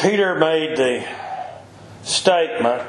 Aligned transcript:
Peter 0.00 0.34
made 0.34 0.78
the 0.78 1.06
statement 2.04 2.82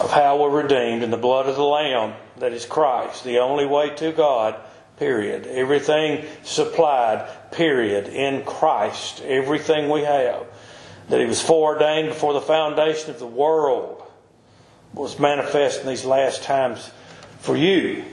of 0.00 0.10
how 0.10 0.42
we're 0.42 0.62
redeemed 0.62 1.04
in 1.04 1.12
the 1.12 1.16
blood 1.16 1.48
of 1.48 1.54
the 1.54 1.62
Lamb, 1.62 2.12
that 2.38 2.52
is 2.52 2.66
Christ, 2.66 3.22
the 3.22 3.38
only 3.38 3.64
way 3.64 3.90
to 3.90 4.10
God, 4.10 4.56
period. 4.96 5.46
Everything 5.46 6.26
supplied, 6.42 7.28
period, 7.52 8.08
in 8.08 8.44
Christ. 8.44 9.22
Everything 9.22 9.88
we 9.88 10.02
have. 10.02 10.44
That 11.08 11.20
He 11.20 11.26
was 11.26 11.40
foreordained 11.40 12.08
before 12.08 12.32
the 12.32 12.40
foundation 12.40 13.10
of 13.10 13.20
the 13.20 13.26
world 13.26 14.02
was 14.92 15.20
manifest 15.20 15.82
in 15.82 15.86
these 15.86 16.04
last 16.04 16.42
times 16.42 16.90
for 17.38 17.56
you. 17.56 18.04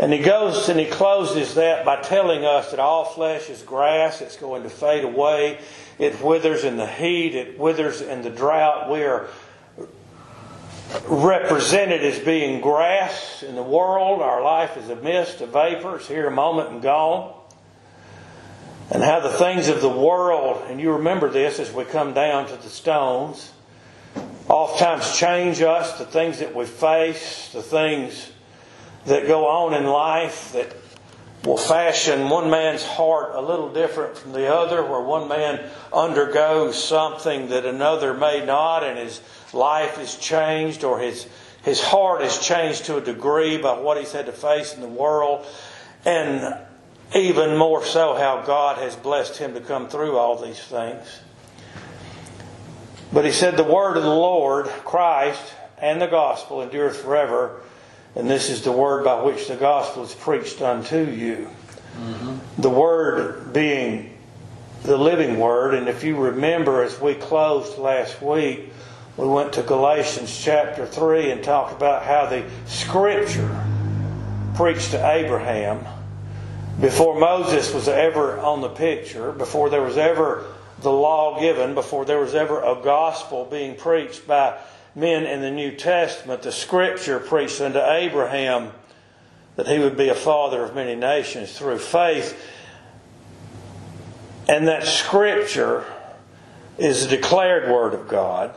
And 0.00 0.14
he 0.14 0.18
goes 0.18 0.70
and 0.70 0.80
he 0.80 0.86
closes 0.86 1.56
that 1.56 1.84
by 1.84 2.00
telling 2.00 2.42
us 2.42 2.70
that 2.70 2.80
all 2.80 3.04
flesh 3.04 3.50
is 3.50 3.60
grass, 3.60 4.22
it's 4.22 4.38
going 4.38 4.62
to 4.62 4.70
fade 4.70 5.04
away, 5.04 5.58
it 5.98 6.22
withers 6.22 6.64
in 6.64 6.78
the 6.78 6.86
heat, 6.86 7.34
it 7.34 7.58
withers 7.58 8.00
in 8.00 8.22
the 8.22 8.30
drought. 8.30 8.90
We 8.90 9.02
are 9.02 9.28
represented 11.04 12.02
as 12.02 12.18
being 12.18 12.62
grass 12.62 13.42
in 13.42 13.54
the 13.56 13.62
world. 13.62 14.22
Our 14.22 14.42
life 14.42 14.78
is 14.78 14.88
a 14.88 14.96
mist, 14.96 15.42
a 15.42 15.46
vapor, 15.46 15.96
it's 15.96 16.08
here 16.08 16.28
a 16.28 16.30
moment 16.30 16.70
and 16.70 16.80
gone. 16.80 17.34
And 18.90 19.02
how 19.02 19.20
the 19.20 19.28
things 19.28 19.68
of 19.68 19.82
the 19.82 19.90
world, 19.90 20.64
and 20.70 20.80
you 20.80 20.92
remember 20.92 21.28
this 21.28 21.60
as 21.60 21.74
we 21.74 21.84
come 21.84 22.14
down 22.14 22.48
to 22.48 22.56
the 22.56 22.70
stones, 22.70 23.52
oftentimes 24.48 25.14
change 25.18 25.60
us, 25.60 25.98
the 25.98 26.06
things 26.06 26.38
that 26.38 26.56
we 26.56 26.64
face, 26.64 27.50
the 27.52 27.62
things 27.62 28.30
that 29.06 29.26
go 29.26 29.46
on 29.46 29.74
in 29.74 29.86
life 29.86 30.52
that 30.52 30.74
will 31.44 31.56
fashion 31.56 32.28
one 32.28 32.50
man's 32.50 32.84
heart 32.84 33.34
a 33.34 33.40
little 33.40 33.72
different 33.72 34.16
from 34.16 34.32
the 34.32 34.52
other, 34.52 34.84
where 34.84 35.00
one 35.00 35.28
man 35.28 35.60
undergoes 35.92 36.82
something 36.82 37.48
that 37.48 37.64
another 37.64 38.12
may 38.12 38.44
not, 38.44 38.84
and 38.84 38.98
his 38.98 39.20
life 39.52 39.98
is 39.98 40.16
changed, 40.16 40.84
or 40.84 40.98
his, 40.98 41.26
his 41.62 41.82
heart 41.82 42.22
is 42.22 42.38
changed 42.38 42.84
to 42.84 42.98
a 42.98 43.00
degree 43.00 43.56
by 43.56 43.78
what 43.78 43.98
he's 43.98 44.12
had 44.12 44.26
to 44.26 44.32
face 44.32 44.74
in 44.74 44.80
the 44.80 44.88
world, 44.88 45.46
and 46.04 46.56
even 47.14 47.56
more 47.56 47.84
so 47.84 48.14
how 48.14 48.42
God 48.42 48.78
has 48.78 48.94
blessed 48.94 49.38
him 49.38 49.54
to 49.54 49.60
come 49.60 49.88
through 49.88 50.18
all 50.18 50.36
these 50.36 50.60
things. 50.60 51.20
But 53.12 53.24
he 53.24 53.32
said, 53.32 53.56
The 53.56 53.64
word 53.64 53.96
of 53.96 54.04
the 54.04 54.10
Lord, 54.10 54.66
Christ, 54.66 55.54
and 55.78 56.00
the 56.00 56.06
gospel 56.06 56.62
endureth 56.62 56.98
forever. 56.98 57.62
And 58.16 58.28
this 58.28 58.50
is 58.50 58.62
the 58.62 58.72
word 58.72 59.04
by 59.04 59.22
which 59.22 59.48
the 59.48 59.56
gospel 59.56 60.04
is 60.04 60.14
preached 60.14 60.60
unto 60.62 60.98
you. 60.98 61.48
Mm-hmm. 61.96 62.62
The 62.62 62.70
word 62.70 63.52
being 63.52 64.16
the 64.82 64.96
living 64.96 65.38
word. 65.38 65.74
And 65.74 65.88
if 65.88 66.04
you 66.04 66.16
remember, 66.16 66.82
as 66.82 67.00
we 67.00 67.14
closed 67.14 67.78
last 67.78 68.20
week, 68.22 68.72
we 69.16 69.26
went 69.26 69.52
to 69.54 69.62
Galatians 69.62 70.36
chapter 70.42 70.86
3 70.86 71.30
and 71.30 71.44
talked 71.44 71.72
about 71.72 72.04
how 72.04 72.26
the 72.26 72.44
scripture 72.66 73.64
preached 74.54 74.92
to 74.92 75.10
Abraham 75.10 75.84
before 76.80 77.18
Moses 77.18 77.74
was 77.74 77.88
ever 77.88 78.38
on 78.38 78.62
the 78.62 78.68
picture, 78.68 79.32
before 79.32 79.68
there 79.68 79.82
was 79.82 79.98
ever 79.98 80.46
the 80.80 80.92
law 80.92 81.38
given, 81.38 81.74
before 81.74 82.06
there 82.06 82.18
was 82.18 82.34
ever 82.34 82.62
a 82.62 82.80
gospel 82.82 83.44
being 83.44 83.76
preached 83.76 84.26
by 84.26 84.58
men 84.94 85.24
in 85.24 85.40
the 85.40 85.50
New 85.50 85.72
Testament, 85.72 86.42
the 86.42 86.52
scripture 86.52 87.18
preached 87.18 87.60
unto 87.60 87.78
Abraham 87.78 88.72
that 89.56 89.68
he 89.68 89.78
would 89.78 89.96
be 89.96 90.08
a 90.08 90.14
father 90.14 90.62
of 90.62 90.74
many 90.74 90.94
nations 90.94 91.56
through 91.56 91.78
faith. 91.78 92.38
And 94.48 94.68
that 94.68 94.84
scripture 94.84 95.84
is 96.78 97.06
the 97.06 97.16
declared 97.16 97.70
word 97.70 97.94
of 97.94 98.08
God. 98.08 98.54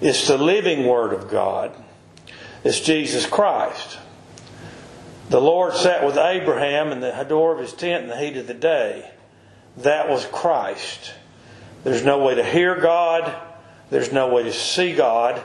It's 0.00 0.28
the 0.28 0.38
living 0.38 0.86
word 0.86 1.12
of 1.12 1.30
God. 1.30 1.72
It's 2.62 2.80
Jesus 2.80 3.26
Christ. 3.26 3.98
The 5.30 5.40
Lord 5.40 5.74
sat 5.74 6.04
with 6.04 6.18
Abraham 6.18 6.92
in 6.92 7.00
the 7.00 7.10
door 7.24 7.52
of 7.52 7.58
his 7.58 7.72
tent 7.72 8.04
in 8.04 8.10
the 8.10 8.18
heat 8.18 8.36
of 8.36 8.46
the 8.46 8.54
day. 8.54 9.10
That 9.78 10.08
was 10.08 10.26
Christ. 10.26 11.14
There's 11.82 12.04
no 12.04 12.24
way 12.24 12.34
to 12.34 12.44
hear 12.44 12.78
God. 12.78 13.34
There's 13.94 14.10
no 14.10 14.26
way 14.26 14.42
to 14.42 14.52
see 14.52 14.92
God 14.92 15.40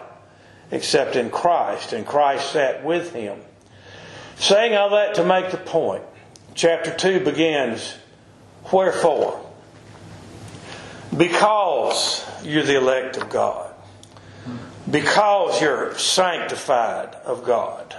except 0.72 1.16
in 1.16 1.30
Christ, 1.30 1.94
and 1.94 2.04
Christ 2.04 2.52
sat 2.52 2.84
with 2.84 3.14
him. 3.14 3.40
Saying 4.38 4.76
all 4.76 4.90
that 4.90 5.14
to 5.16 5.24
make 5.24 5.52
the 5.52 5.58
point, 5.58 6.02
chapter 6.56 6.92
2 6.92 7.20
begins, 7.20 7.94
Wherefore? 8.74 9.40
Because 11.16 12.26
you're 12.44 12.64
the 12.64 12.78
elect 12.78 13.18
of 13.18 13.30
God. 13.30 13.72
Because 14.90 15.62
you're 15.62 15.96
sanctified 16.00 17.14
of 17.26 17.44
God. 17.44 17.96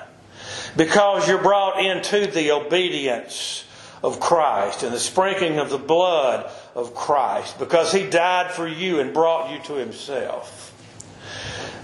Because 0.77 1.29
you're 1.29 1.41
brought 1.41 1.79
into 1.79 2.27
the 2.27 2.51
obedience 2.51 3.67
of 4.03 4.21
Christ 4.21 4.83
and 4.83 4.93
the 4.95 4.99
sprinkling 4.99 5.59
of 5.59 5.71
the 5.71 5.79
blood 5.79 6.51
of 6.75 6.95
Christ 6.95 7.59
because 7.59 7.93
He 7.93 8.09
died 8.09 8.51
for 8.53 8.67
you 8.67 9.01
and 9.01 9.13
brought 9.13 9.51
you 9.51 9.59
to 9.65 9.75
Himself. 9.75 10.67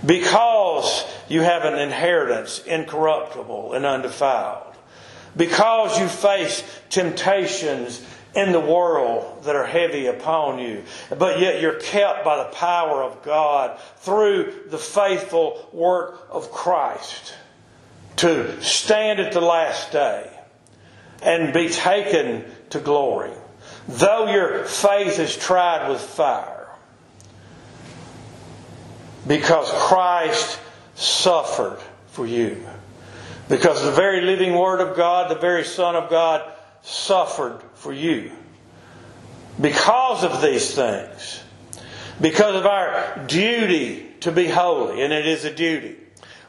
Because 0.04 1.04
you 1.28 1.42
have 1.42 1.64
an 1.64 1.78
inheritance 1.78 2.60
incorruptible 2.64 3.72
and 3.72 3.84
undefiled. 3.84 4.74
Because 5.36 5.98
you 5.98 6.08
face 6.08 6.62
temptations 6.88 8.04
in 8.34 8.52
the 8.52 8.60
world 8.60 9.44
that 9.44 9.56
are 9.56 9.66
heavy 9.66 10.06
upon 10.06 10.58
you, 10.58 10.84
but 11.18 11.40
yet 11.40 11.60
you're 11.60 11.80
kept 11.80 12.24
by 12.24 12.36
the 12.36 12.50
power 12.50 13.02
of 13.02 13.22
God 13.22 13.78
through 13.98 14.52
the 14.68 14.78
faithful 14.78 15.68
work 15.72 16.26
of 16.30 16.52
Christ 16.52 17.34
to 18.16 18.62
stand 18.62 19.20
at 19.20 19.32
the 19.32 19.40
last 19.40 19.92
day 19.92 20.35
and 21.22 21.52
be 21.52 21.68
taken 21.68 22.44
to 22.70 22.80
glory. 22.80 23.32
Though 23.88 24.28
your 24.28 24.64
faith 24.64 25.18
is 25.18 25.36
tried 25.36 25.88
with 25.88 26.00
fire, 26.00 26.68
because 29.26 29.70
Christ 29.72 30.58
suffered 30.94 31.78
for 32.08 32.26
you. 32.26 32.64
Because 33.48 33.84
the 33.84 33.92
very 33.92 34.22
living 34.22 34.54
Word 34.54 34.80
of 34.80 34.96
God, 34.96 35.30
the 35.30 35.38
very 35.38 35.64
Son 35.64 35.94
of 35.94 36.10
God, 36.10 36.52
suffered 36.82 37.60
for 37.74 37.92
you. 37.92 38.32
Because 39.60 40.24
of 40.24 40.42
these 40.42 40.74
things, 40.74 41.42
because 42.20 42.56
of 42.56 42.66
our 42.66 43.24
duty 43.26 44.06
to 44.20 44.32
be 44.32 44.48
holy, 44.48 45.02
and 45.02 45.12
it 45.12 45.26
is 45.26 45.44
a 45.44 45.54
duty, 45.54 45.96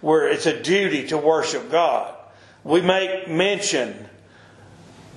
where 0.02 0.28
it's 0.28 0.46
a 0.46 0.62
duty 0.62 1.08
to 1.08 1.18
worship 1.18 1.70
God. 1.70 2.14
We 2.64 2.82
make 2.82 3.30
mention 3.30 4.07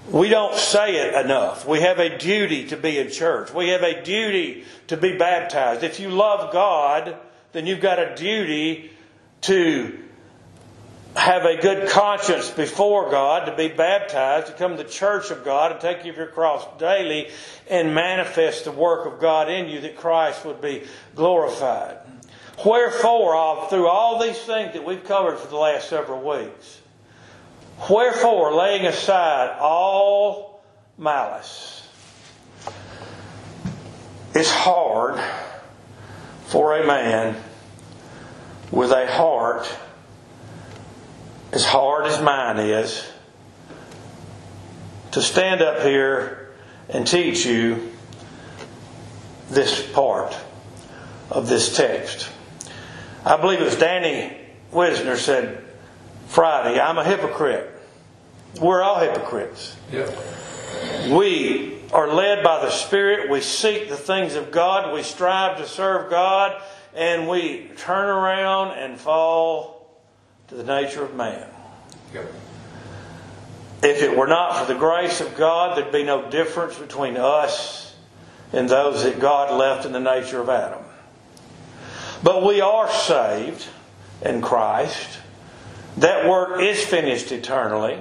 we 0.09 0.29
don't 0.29 0.55
say 0.57 0.97
it 0.97 1.25
enough. 1.25 1.67
We 1.67 1.81
have 1.81 1.99
a 1.99 2.19
duty 2.19 2.69
to 2.69 2.77
be 2.77 2.99
in 2.99 3.11
church. 3.11 3.53
We 3.53 3.69
have 3.69 3.83
a 3.83 4.03
duty 4.03 4.65
to 4.89 4.97
be 4.97 5.17
baptized. 5.17 5.83
If 5.83 6.01
you 6.01 6.11
love 6.11 6.53
God, 6.53 7.17
then 7.53 7.67
you've 7.67 7.81
got 7.81 7.99
a 7.99 8.15
duty 8.15 8.91
to 9.43 9.99
have 11.17 11.45
a 11.45 11.61
good 11.61 11.89
conscience 11.89 12.51
before 12.51 13.11
God, 13.11 13.47
to 13.47 13.57
be 13.57 13.69
baptized, 13.69 14.47
to 14.47 14.53
come 14.53 14.77
to 14.77 14.83
the 14.83 14.89
church 14.89 15.31
of 15.31 15.45
God 15.45 15.73
and 15.73 15.81
take 15.81 16.05
your 16.05 16.27
cross 16.27 16.67
daily 16.79 17.29
and 17.69 17.95
manifest 17.95 18.65
the 18.65 18.73
work 18.73 19.07
of 19.07 19.21
God 19.21 19.51
in 19.51 19.69
you 19.69 19.81
that 19.81 19.97
Christ 19.97 20.45
would 20.45 20.61
be 20.61 20.85
glorified. 21.15 21.99
Wherefore, 22.65 23.67
through 23.69 23.89
all 23.89 24.21
these 24.21 24.39
things 24.39 24.75
that 24.75 24.85
we've 24.85 25.03
covered 25.05 25.39
for 25.39 25.49
the 25.49 25.57
last 25.57 25.89
several 25.89 26.21
weeks, 26.21 26.80
Wherefore, 27.89 28.55
laying 28.55 28.87
aside 28.87 29.57
all 29.59 30.63
malice, 30.99 31.89
it's 34.35 34.51
hard 34.51 35.21
for 36.47 36.77
a 36.77 36.87
man 36.87 37.37
with 38.71 38.91
a 38.93 39.07
heart 39.11 39.73
as 41.53 41.65
hard 41.65 42.07
as 42.07 42.23
mine 42.23 42.59
is 42.59 43.11
to 45.13 45.23
stand 45.23 45.63
up 45.63 45.83
here 45.83 46.51
and 46.89 47.07
teach 47.07 47.45
you 47.45 47.93
this 49.49 49.85
part 49.93 50.37
of 51.31 51.49
this 51.49 51.77
text. 51.77 52.29
I 53.25 53.37
believe 53.37 53.61
it 53.61 53.65
was 53.65 53.77
Danny 53.77 54.37
Wisner 54.71 55.17
said, 55.17 55.60
Friday, 56.31 56.79
I'm 56.79 56.97
a 56.97 57.03
hypocrite. 57.03 57.69
We're 58.61 58.83
all 58.83 59.01
hypocrites. 59.01 59.77
Yep. 59.91 60.17
We 61.11 61.81
are 61.93 62.07
led 62.15 62.45
by 62.45 62.65
the 62.65 62.71
Spirit. 62.71 63.29
We 63.29 63.41
seek 63.41 63.89
the 63.89 63.97
things 63.97 64.37
of 64.37 64.53
God. 64.53 64.95
We 64.95 65.03
strive 65.03 65.59
to 65.59 65.67
serve 65.67 66.09
God. 66.09 66.63
And 66.95 67.29
we 67.29 67.73
turn 67.79 68.09
around 68.09 68.79
and 68.79 68.97
fall 68.97 69.91
to 70.47 70.55
the 70.55 70.63
nature 70.63 71.03
of 71.03 71.17
man. 71.17 71.49
Yep. 72.15 72.33
If 73.83 74.03
it 74.05 74.17
were 74.17 74.29
not 74.29 74.57
for 74.57 74.73
the 74.73 74.79
grace 74.79 75.21
of 75.21 75.37
God, 75.37 75.77
there'd 75.77 75.91
be 75.91 76.05
no 76.05 76.31
difference 76.31 76.79
between 76.79 77.17
us 77.17 77.97
and 78.53 78.69
those 78.69 79.03
that 79.03 79.19
God 79.19 79.59
left 79.59 79.85
in 79.85 79.91
the 79.91 79.99
nature 79.99 80.41
of 80.41 80.49
Adam. 80.49 80.85
But 82.23 82.47
we 82.47 82.61
are 82.61 82.89
saved 82.89 83.67
in 84.23 84.43
Christ. 84.43 85.19
That 86.01 86.29
work 86.29 86.61
is 86.63 86.83
finished 86.83 87.31
eternally. 87.31 87.99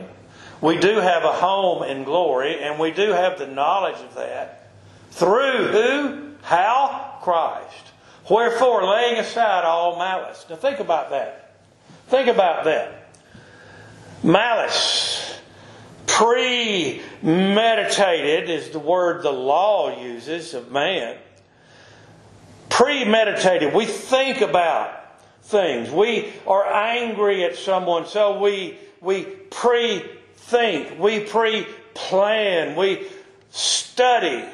We 0.62 0.78
do 0.78 0.96
have 0.96 1.26
a 1.26 1.34
home 1.34 1.84
in 1.84 2.06
glory, 2.06 2.64
and 2.64 2.80
we 2.80 2.92
do 2.92 3.12
have 3.12 3.38
the 3.38 3.48
knowledge 3.48 4.02
of 4.02 4.16
that. 4.16 4.72
Through 5.12 5.68
who? 5.68 6.32
How? 6.42 7.20
Christ. 7.22 7.92
Wherefore, 8.30 8.86
laying 8.86 9.18
aside 9.18 9.66
all 9.66 9.98
malice. 9.98 10.46
Now 10.50 10.56
think 10.56 10.80
about 10.80 11.10
that. 11.10 11.58
Think 12.08 12.30
about 12.30 12.64
that. 12.64 13.10
Malice. 14.24 15.38
Premeditated 16.08 18.50
is 18.50 18.70
the 18.70 18.80
word 18.80 19.24
the 19.24 19.32
law 19.32 20.02
uses 20.02 20.54
of 20.54 20.72
man. 20.72 21.18
Premeditated. 22.70 23.74
We 23.74 23.86
think 23.86 24.40
about 24.40 24.99
things. 25.50 25.90
We 25.90 26.32
are 26.48 26.64
angry 26.66 27.44
at 27.44 27.56
someone, 27.56 28.06
so 28.06 28.40
we, 28.40 28.78
we 29.02 29.24
pre 29.24 30.04
think, 30.38 31.00
we 31.00 31.22
pre 31.22 31.66
plan, 31.94 32.76
we 32.76 33.08
study 33.50 34.46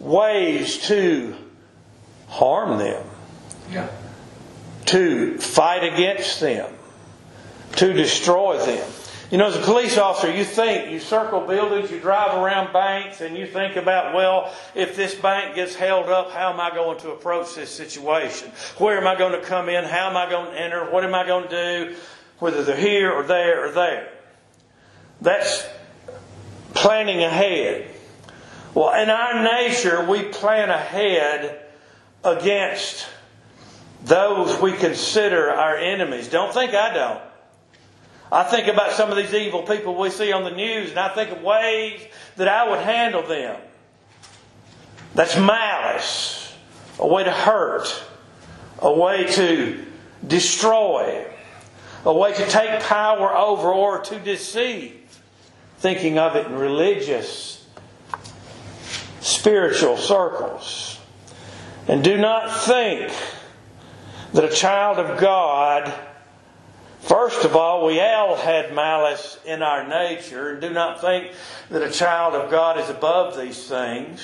ways 0.00 0.78
to 0.88 1.34
harm 2.28 2.78
them, 2.78 3.04
Yeah. 3.70 3.88
to 4.86 5.38
fight 5.38 5.84
against 5.84 6.40
them, 6.40 6.72
to 7.76 7.92
destroy 7.92 8.58
them. 8.64 8.88
You 9.30 9.38
know, 9.38 9.46
as 9.46 9.54
a 9.54 9.60
police 9.60 9.96
officer, 9.96 10.32
you 10.32 10.44
think, 10.44 10.90
you 10.90 10.98
circle 10.98 11.42
buildings, 11.42 11.92
you 11.92 12.00
drive 12.00 12.36
around 12.36 12.72
banks, 12.72 13.20
and 13.20 13.36
you 13.36 13.46
think 13.46 13.76
about, 13.76 14.12
well, 14.12 14.52
if 14.74 14.96
this 14.96 15.14
bank 15.14 15.54
gets 15.54 15.76
held 15.76 16.08
up, 16.08 16.32
how 16.32 16.52
am 16.52 16.58
I 16.58 16.70
going 16.70 16.98
to 17.00 17.12
approach 17.12 17.54
this 17.54 17.70
situation? 17.70 18.50
Where 18.78 18.98
am 18.98 19.06
I 19.06 19.16
going 19.16 19.40
to 19.40 19.46
come 19.46 19.68
in? 19.68 19.84
How 19.84 20.10
am 20.10 20.16
I 20.16 20.28
going 20.28 20.50
to 20.50 20.60
enter? 20.60 20.90
What 20.90 21.04
am 21.04 21.14
I 21.14 21.24
going 21.24 21.48
to 21.48 21.48
do? 21.48 21.96
Whether 22.40 22.64
they're 22.64 22.76
here 22.76 23.12
or 23.12 23.22
there 23.22 23.66
or 23.66 23.70
there. 23.70 24.12
That's 25.20 25.64
planning 26.74 27.22
ahead. 27.22 27.88
Well, 28.74 29.00
in 29.00 29.10
our 29.10 29.44
nature, 29.44 30.10
we 30.10 30.24
plan 30.24 30.70
ahead 30.70 31.66
against 32.24 33.06
those 34.04 34.60
we 34.60 34.72
consider 34.72 35.50
our 35.50 35.76
enemies. 35.76 36.28
Don't 36.28 36.52
think 36.52 36.74
I 36.74 36.92
don't. 36.92 37.29
I 38.32 38.44
think 38.44 38.68
about 38.68 38.92
some 38.92 39.10
of 39.10 39.16
these 39.16 39.34
evil 39.34 39.62
people 39.62 39.96
we 39.96 40.10
see 40.10 40.32
on 40.32 40.44
the 40.44 40.50
news, 40.50 40.90
and 40.90 40.98
I 40.98 41.08
think 41.14 41.32
of 41.32 41.42
ways 41.42 42.00
that 42.36 42.46
I 42.46 42.68
would 42.68 42.78
handle 42.80 43.22
them. 43.22 43.60
That's 45.14 45.36
malice, 45.36 46.54
a 46.98 47.06
way 47.06 47.24
to 47.24 47.32
hurt, 47.32 48.04
a 48.78 48.92
way 48.92 49.26
to 49.32 49.84
destroy, 50.26 51.26
a 52.04 52.12
way 52.12 52.32
to 52.32 52.46
take 52.46 52.80
power 52.82 53.36
over 53.36 53.72
or 53.72 54.00
to 54.00 54.18
deceive. 54.20 54.96
Thinking 55.78 56.18
of 56.18 56.36
it 56.36 56.46
in 56.46 56.54
religious, 56.54 57.66
spiritual 59.20 59.96
circles. 59.96 61.00
And 61.88 62.04
do 62.04 62.16
not 62.16 62.64
think 62.64 63.12
that 64.34 64.44
a 64.44 64.54
child 64.54 64.98
of 64.98 65.18
God 65.18 65.92
First 67.00 67.44
of 67.44 67.56
all, 67.56 67.86
we 67.86 68.00
all 68.00 68.36
had 68.36 68.74
malice 68.74 69.38
in 69.44 69.62
our 69.62 69.88
nature, 69.88 70.50
and 70.50 70.60
do 70.60 70.70
not 70.70 71.00
think 71.00 71.32
that 71.70 71.82
a 71.82 71.90
child 71.90 72.34
of 72.34 72.50
God 72.50 72.78
is 72.78 72.90
above 72.90 73.38
these 73.38 73.66
things. 73.66 74.20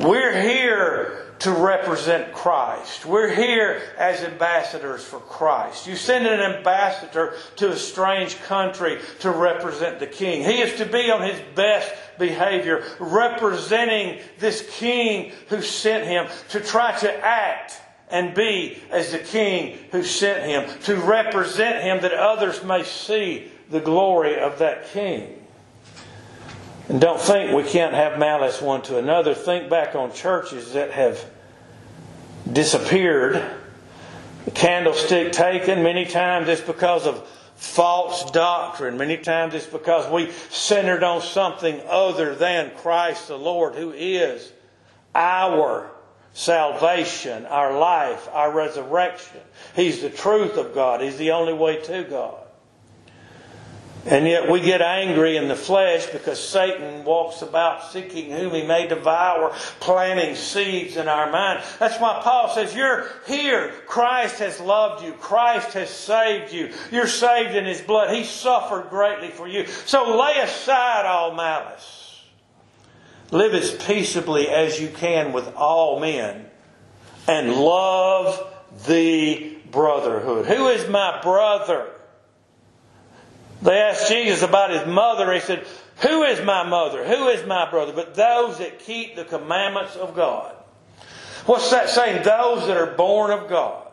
We're 0.00 0.40
here 0.40 1.26
to 1.38 1.52
represent 1.52 2.32
Christ. 2.32 3.06
We're 3.06 3.32
here 3.32 3.80
as 3.98 4.22
ambassadors 4.22 5.04
for 5.04 5.20
Christ. 5.20 5.86
You 5.86 5.96
send 5.96 6.26
an 6.26 6.40
ambassador 6.40 7.34
to 7.56 7.70
a 7.70 7.76
strange 7.76 8.40
country 8.42 8.98
to 9.20 9.30
represent 9.30 10.00
the 10.00 10.06
king. 10.06 10.44
He 10.44 10.60
is 10.60 10.76
to 10.78 10.86
be 10.86 11.10
on 11.10 11.22
his 11.22 11.40
best 11.54 11.92
behavior, 12.18 12.84
representing 12.98 14.20
this 14.38 14.68
king 14.78 15.32
who 15.48 15.62
sent 15.62 16.04
him 16.04 16.26
to 16.50 16.60
try 16.60 16.96
to 16.98 17.24
act 17.24 17.80
and 18.10 18.34
be 18.34 18.78
as 18.90 19.12
the 19.12 19.18
king 19.18 19.78
who 19.90 20.02
sent 20.02 20.44
him, 20.44 20.80
to 20.82 20.96
represent 20.96 21.82
him 21.82 22.00
that 22.02 22.12
others 22.12 22.62
may 22.62 22.82
see 22.82 23.50
the 23.70 23.80
glory 23.80 24.38
of 24.38 24.58
that 24.58 24.88
king. 24.88 25.42
And 26.88 27.00
don't 27.00 27.20
think 27.20 27.52
we 27.52 27.64
can't 27.64 27.94
have 27.94 28.18
malice 28.18 28.62
one 28.62 28.82
to 28.82 28.98
another. 28.98 29.34
Think 29.34 29.68
back 29.68 29.96
on 29.96 30.12
churches 30.12 30.74
that 30.74 30.92
have 30.92 31.28
disappeared, 32.50 33.42
the 34.44 34.50
candlestick 34.52 35.32
taken. 35.32 35.82
Many 35.82 36.04
times 36.04 36.48
it's 36.48 36.60
because 36.60 37.06
of 37.06 37.26
false 37.56 38.30
doctrine. 38.30 38.96
Many 38.98 39.16
times 39.16 39.54
it's 39.54 39.66
because 39.66 40.10
we 40.12 40.30
centered 40.50 41.02
on 41.02 41.22
something 41.22 41.80
other 41.88 42.36
than 42.36 42.70
Christ 42.76 43.26
the 43.26 43.36
Lord, 43.36 43.74
who 43.74 43.90
is 43.92 44.52
our 45.12 45.90
salvation, 46.36 47.46
our 47.46 47.78
life, 47.78 48.28
our 48.30 48.52
resurrection. 48.52 49.40
He's 49.74 50.02
the 50.02 50.10
truth 50.10 50.58
of 50.58 50.74
God. 50.74 51.00
He's 51.00 51.16
the 51.16 51.30
only 51.30 51.54
way 51.54 51.80
to 51.84 52.04
God. 52.04 52.36
And 54.04 54.26
yet 54.26 54.50
we 54.50 54.60
get 54.60 54.82
angry 54.82 55.38
in 55.38 55.48
the 55.48 55.56
flesh 55.56 56.06
because 56.06 56.38
Satan 56.38 57.04
walks 57.04 57.40
about 57.40 57.90
seeking 57.90 58.30
whom 58.30 58.52
he 58.52 58.66
may 58.66 58.86
devour, 58.86 59.52
planting 59.80 60.36
seeds 60.36 60.98
in 60.98 61.08
our 61.08 61.32
mind. 61.32 61.64
That's 61.78 61.98
why 61.98 62.20
Paul 62.22 62.50
says, 62.50 62.74
You're 62.74 63.08
here. 63.26 63.72
Christ 63.86 64.38
has 64.40 64.60
loved 64.60 65.04
you. 65.04 65.12
Christ 65.14 65.72
has 65.72 65.88
saved 65.88 66.52
you. 66.52 66.70
You're 66.92 67.08
saved 67.08 67.56
in 67.56 67.64
his 67.64 67.80
blood. 67.80 68.14
He 68.14 68.24
suffered 68.24 68.90
greatly 68.90 69.28
for 69.28 69.48
you. 69.48 69.66
So 69.66 70.18
lay 70.18 70.38
aside 70.40 71.06
all 71.06 71.34
malice. 71.34 72.05
Live 73.30 73.54
as 73.54 73.74
peaceably 73.74 74.48
as 74.48 74.80
you 74.80 74.88
can 74.88 75.32
with 75.32 75.54
all 75.54 75.98
men 75.98 76.46
and 77.26 77.54
love 77.54 78.54
the 78.86 79.56
brotherhood. 79.70 80.46
Who 80.46 80.68
is 80.68 80.88
my 80.88 81.20
brother? 81.22 81.90
They 83.62 83.78
asked 83.78 84.08
Jesus 84.08 84.42
about 84.42 84.70
his 84.70 84.86
mother. 84.86 85.32
He 85.32 85.40
said, 85.40 85.66
Who 86.02 86.22
is 86.22 86.44
my 86.44 86.62
mother? 86.62 87.04
Who 87.04 87.28
is 87.28 87.44
my 87.46 87.68
brother? 87.68 87.92
But 87.92 88.14
those 88.14 88.58
that 88.58 88.78
keep 88.80 89.16
the 89.16 89.24
commandments 89.24 89.96
of 89.96 90.14
God. 90.14 90.54
What's 91.46 91.70
that 91.70 91.88
saying? 91.88 92.22
Those 92.22 92.66
that 92.66 92.76
are 92.76 92.94
born 92.94 93.30
of 93.30 93.48
God. 93.48 93.86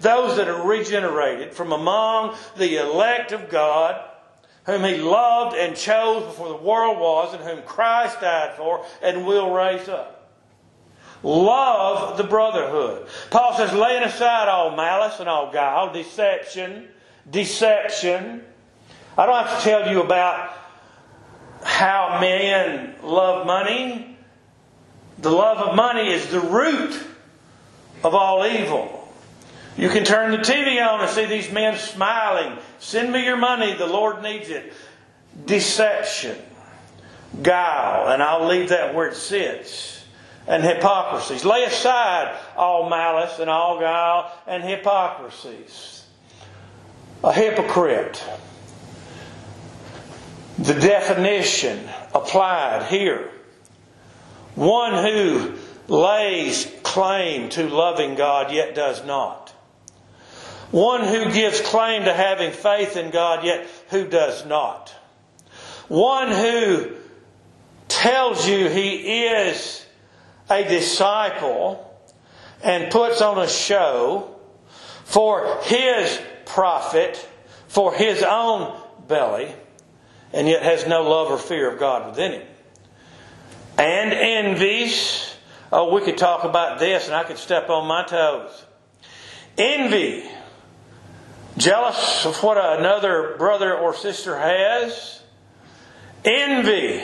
Those 0.00 0.36
that 0.36 0.48
are 0.48 0.66
regenerated 0.66 1.52
from 1.52 1.72
among 1.72 2.36
the 2.56 2.76
elect 2.76 3.32
of 3.32 3.50
God, 3.50 4.09
whom 4.70 4.84
he 4.84 4.98
loved 4.98 5.56
and 5.56 5.76
chose 5.76 6.24
before 6.24 6.48
the 6.48 6.56
world 6.56 6.98
was, 6.98 7.34
and 7.34 7.42
whom 7.42 7.62
Christ 7.62 8.20
died 8.20 8.56
for 8.56 8.84
and 9.02 9.26
will 9.26 9.52
raise 9.52 9.88
up. 9.88 10.16
Love 11.22 12.16
the 12.16 12.24
brotherhood. 12.24 13.06
Paul 13.30 13.54
says, 13.56 13.72
laying 13.72 14.02
aside 14.02 14.48
all 14.48 14.74
malice 14.74 15.20
and 15.20 15.28
all 15.28 15.52
guile, 15.52 15.92
deception, 15.92 16.88
deception. 17.30 18.42
I 19.18 19.26
don't 19.26 19.46
have 19.46 19.58
to 19.58 19.64
tell 19.64 19.92
you 19.92 20.02
about 20.02 20.56
how 21.62 22.18
men 22.20 22.94
love 23.02 23.46
money. 23.46 24.16
The 25.18 25.30
love 25.30 25.58
of 25.58 25.76
money 25.76 26.10
is 26.10 26.26
the 26.28 26.40
root 26.40 26.98
of 28.02 28.14
all 28.14 28.46
evil. 28.46 28.99
You 29.80 29.88
can 29.88 30.04
turn 30.04 30.32
the 30.32 30.36
TV 30.36 30.86
on 30.86 31.00
and 31.00 31.08
see 31.08 31.24
these 31.24 31.50
men 31.50 31.78
smiling. 31.78 32.58
Send 32.80 33.10
me 33.10 33.24
your 33.24 33.38
money, 33.38 33.72
the 33.72 33.86
Lord 33.86 34.22
needs 34.22 34.50
it. 34.50 34.74
Deception, 35.46 36.36
guile, 37.42 38.12
and 38.12 38.22
I'll 38.22 38.46
leave 38.46 38.68
that 38.68 38.94
where 38.94 39.08
it 39.08 39.14
sits 39.14 40.04
and 40.46 40.62
hypocrisies. 40.62 41.46
Lay 41.46 41.64
aside 41.64 42.38
all 42.58 42.90
malice 42.90 43.38
and 43.38 43.48
all 43.48 43.80
guile 43.80 44.30
and 44.46 44.62
hypocrisies. 44.62 46.04
A 47.24 47.32
hypocrite. 47.32 48.22
The 50.58 50.74
definition 50.74 51.88
applied 52.14 52.82
here. 52.90 53.30
One 54.56 54.92
who 54.92 55.54
lays 55.88 56.70
claim 56.82 57.48
to 57.50 57.66
loving 57.66 58.14
God 58.14 58.52
yet 58.52 58.74
does 58.74 59.02
not. 59.06 59.54
One 60.70 61.04
who 61.04 61.32
gives 61.32 61.60
claim 61.60 62.04
to 62.04 62.14
having 62.14 62.52
faith 62.52 62.96
in 62.96 63.10
God 63.10 63.44
yet 63.44 63.66
who 63.90 64.06
does 64.06 64.46
not. 64.46 64.94
One 65.88 66.30
who 66.30 66.92
tells 67.88 68.46
you 68.48 68.68
he 68.68 69.24
is 69.24 69.84
a 70.48 70.62
disciple 70.62 71.86
and 72.62 72.92
puts 72.92 73.20
on 73.20 73.38
a 73.38 73.48
show 73.48 74.36
for 75.04 75.58
his 75.62 76.20
profit, 76.46 77.16
for 77.66 77.92
his 77.92 78.22
own 78.22 78.80
belly, 79.08 79.52
and 80.32 80.46
yet 80.46 80.62
has 80.62 80.86
no 80.86 81.02
love 81.02 81.30
or 81.30 81.38
fear 81.38 81.72
of 81.72 81.80
God 81.80 82.06
within 82.06 82.32
him. 82.32 82.46
And 83.76 84.12
envies 84.12 85.30
Oh, 85.72 85.94
we 85.94 86.00
could 86.00 86.18
talk 86.18 86.42
about 86.44 86.80
this 86.80 87.06
and 87.06 87.14
I 87.14 87.22
could 87.22 87.38
step 87.38 87.70
on 87.70 87.86
my 87.86 88.04
toes. 88.04 88.64
Envy. 89.56 90.28
Jealous 91.56 92.24
of 92.26 92.42
what 92.42 92.56
another 92.56 93.34
brother 93.36 93.76
or 93.76 93.94
sister 93.94 94.38
has. 94.38 95.22
Envy. 96.24 97.02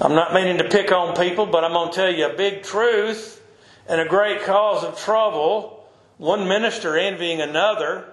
I'm 0.00 0.14
not 0.14 0.34
meaning 0.34 0.58
to 0.58 0.68
pick 0.68 0.92
on 0.92 1.16
people, 1.16 1.46
but 1.46 1.64
I'm 1.64 1.72
going 1.72 1.90
to 1.90 1.94
tell 1.94 2.12
you 2.12 2.26
a 2.26 2.36
big 2.36 2.62
truth 2.62 3.42
and 3.88 4.00
a 4.00 4.08
great 4.08 4.42
cause 4.42 4.84
of 4.84 4.98
trouble. 4.98 5.88
One 6.18 6.48
minister 6.48 6.96
envying 6.96 7.40
another. 7.40 8.04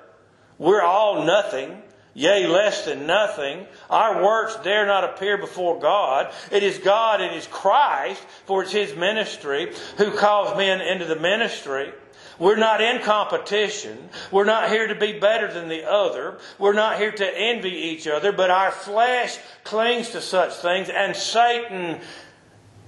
We're 0.57 0.81
all 0.81 1.25
nothing 1.25 1.81
yea, 2.15 2.47
less 2.47 2.85
than 2.85 3.05
nothing. 3.05 3.67
Our 3.89 4.23
works 4.23 4.55
dare 4.63 4.87
not 4.87 5.03
appear 5.03 5.37
before 5.37 5.79
God. 5.79 6.33
It 6.51 6.63
is 6.63 6.79
God, 6.79 7.21
it 7.21 7.33
is 7.33 7.45
Christ, 7.45 8.23
for 8.45 8.63
it's 8.63 8.71
His 8.71 8.95
ministry, 8.95 9.71
who 9.97 10.11
calls 10.11 10.57
men 10.57 10.81
into 10.81 11.05
the 11.05 11.17
ministry. 11.17 11.91
We're 12.37 12.57
not 12.57 12.81
in 12.81 13.01
competition. 13.01 14.09
We're 14.31 14.45
not 14.45 14.69
here 14.69 14.87
to 14.87 14.95
be 14.95 15.19
better 15.19 15.51
than 15.51 15.69
the 15.69 15.89
other. 15.89 16.37
We're 16.59 16.73
not 16.73 16.97
here 16.97 17.11
to 17.11 17.37
envy 17.37 17.71
each 17.71 18.07
other, 18.07 18.31
but 18.31 18.49
our 18.49 18.71
flesh 18.71 19.37
clings 19.63 20.09
to 20.09 20.21
such 20.21 20.53
things, 20.55 20.89
and 20.89 21.15
Satan 21.15 22.01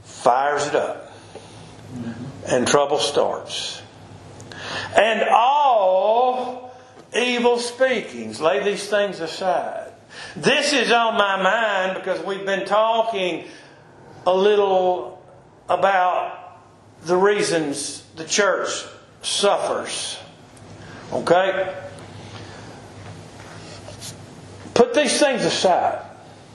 fires 0.04 0.68
it 0.68 0.75
up. 0.75 1.13
And 2.48 2.68
trouble 2.68 3.00
starts. 3.00 3.82
And 4.96 5.24
all 5.30 6.74
evil 7.16 7.60
speakings. 7.60 8.39
Lay 8.39 8.63
these 8.63 8.88
things 8.89 9.20
aside. 9.20 9.92
This 10.36 10.74
is 10.74 10.92
on 10.92 11.16
my 11.16 11.42
mind 11.42 11.96
because 11.96 12.24
we've 12.25 12.46
been 12.46 12.66
talking 12.66 13.46
a 14.25 14.34
little 14.34 15.24
about 15.70 16.60
the 17.04 17.18
reasons 17.18 18.04
the 18.16 18.25
church 18.25 18.86
suffers. 19.22 20.20
Okay? 21.12 21.76
Put 24.74 24.94
these 24.94 25.20
things 25.20 25.44
aside. 25.44 26.06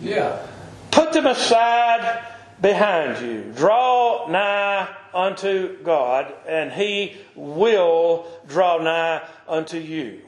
Yeah. 0.00 0.46
Put 0.90 1.12
them 1.12 1.26
aside 1.26 2.24
behind 2.60 3.24
you. 3.24 3.52
Draw 3.56 4.28
nigh 4.28 4.88
unto 5.14 5.82
God, 5.82 6.32
and 6.46 6.72
He 6.72 7.16
will 7.34 8.26
draw 8.46 8.78
nigh 8.78 9.22
unto 9.48 9.78
you. 9.78 10.22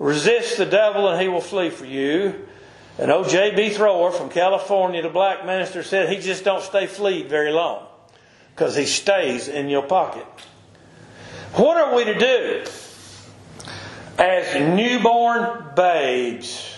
Resist 0.00 0.56
the 0.56 0.64
devil 0.64 1.08
and 1.08 1.20
he 1.20 1.28
will 1.28 1.42
flee 1.42 1.68
for 1.68 1.84
you. 1.84 2.46
And 2.98 3.10
old 3.10 3.28
J.B. 3.28 3.70
Thrower 3.70 4.10
from 4.10 4.30
California, 4.30 5.02
the 5.02 5.10
black 5.10 5.44
minister, 5.44 5.82
said 5.82 6.08
he 6.08 6.18
just 6.18 6.42
don't 6.42 6.62
stay 6.62 6.86
fleed 6.86 7.28
very 7.28 7.52
long 7.52 7.86
because 8.54 8.74
he 8.74 8.86
stays 8.86 9.46
in 9.46 9.68
your 9.68 9.82
pocket. 9.82 10.26
What 11.54 11.76
are 11.76 11.96
we 11.96 12.04
to 12.04 12.18
do 12.18 12.64
as 14.18 14.54
newborn 14.76 15.72
babes, 15.74 16.76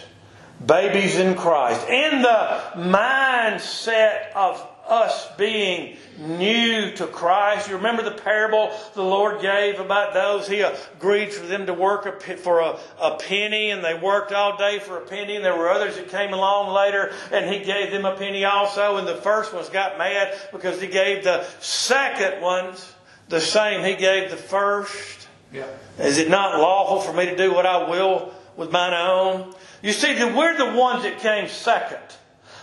babies 0.65 1.19
in 1.19 1.35
Christ, 1.35 1.87
in 1.89 2.23
the 2.23 2.63
mindset 2.77 4.33
of 4.35 4.67
us 4.89 5.29
being 5.37 5.97
new 6.19 6.91
to 6.93 7.07
Christ. 7.07 7.69
You 7.69 7.77
remember 7.77 8.03
the 8.03 8.11
parable 8.11 8.73
the 8.95 9.03
Lord 9.03 9.41
gave 9.41 9.79
about 9.79 10.13
those 10.13 10.49
He 10.49 10.63
uh, 10.63 10.75
agreed 10.95 11.33
for 11.33 11.47
them 11.47 11.67
to 11.67 11.75
work 11.75 12.23
for 12.23 12.61
a, 12.61 12.79
a 13.01 13.17
penny, 13.17 13.71
and 13.71 13.85
they 13.85 13.95
worked 13.95 14.33
all 14.33 14.57
day 14.57 14.79
for 14.79 14.99
a 14.99 15.07
penny, 15.07 15.37
and 15.37 15.45
there 15.45 15.57
were 15.57 15.71
others 15.71 15.97
that 15.97 16.09
came 16.09 16.33
along 16.33 16.75
later, 16.75 17.13
and 17.31 17.49
He 17.53 17.65
gave 17.65 17.91
them 17.93 18.05
a 18.05 18.17
penny 18.17 18.45
also, 18.45 18.97
and 18.97 19.07
the 19.07 19.17
first 19.17 19.55
ones 19.55 19.69
got 19.69 19.99
mad 19.99 20.37
because 20.53 20.81
He 20.81 20.89
gave 20.89 21.25
the 21.25 21.45
second 21.61 22.41
ones 22.43 22.93
the 23.33 23.41
same 23.41 23.83
He 23.83 23.97
gave 23.97 24.31
the 24.31 24.37
first. 24.37 25.27
Yeah. 25.53 25.67
Is 25.99 26.19
it 26.19 26.29
not 26.29 26.61
lawful 26.61 27.01
for 27.01 27.17
me 27.17 27.25
to 27.25 27.35
do 27.35 27.53
what 27.53 27.65
I 27.65 27.89
will 27.89 28.31
with 28.59 28.71
mine 28.71 28.93
own? 28.93 29.55
You 29.83 29.93
see, 29.93 30.15
we're 30.23 30.57
the 30.57 30.79
ones 30.79 31.05
that 31.05 31.19
came 31.19 31.49
second. 31.49 31.99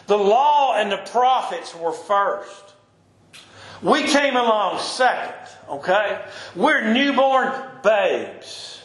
The 0.05 0.17
law 0.17 0.75
and 0.75 0.91
the 0.91 0.97
prophets 0.97 1.75
were 1.75 1.91
first. 1.91 2.75
We 3.81 4.03
came 4.03 4.35
along 4.35 4.79
second, 4.79 5.33
okay? 5.69 6.21
We're 6.55 6.93
newborn 6.93 7.51
babes 7.83 8.83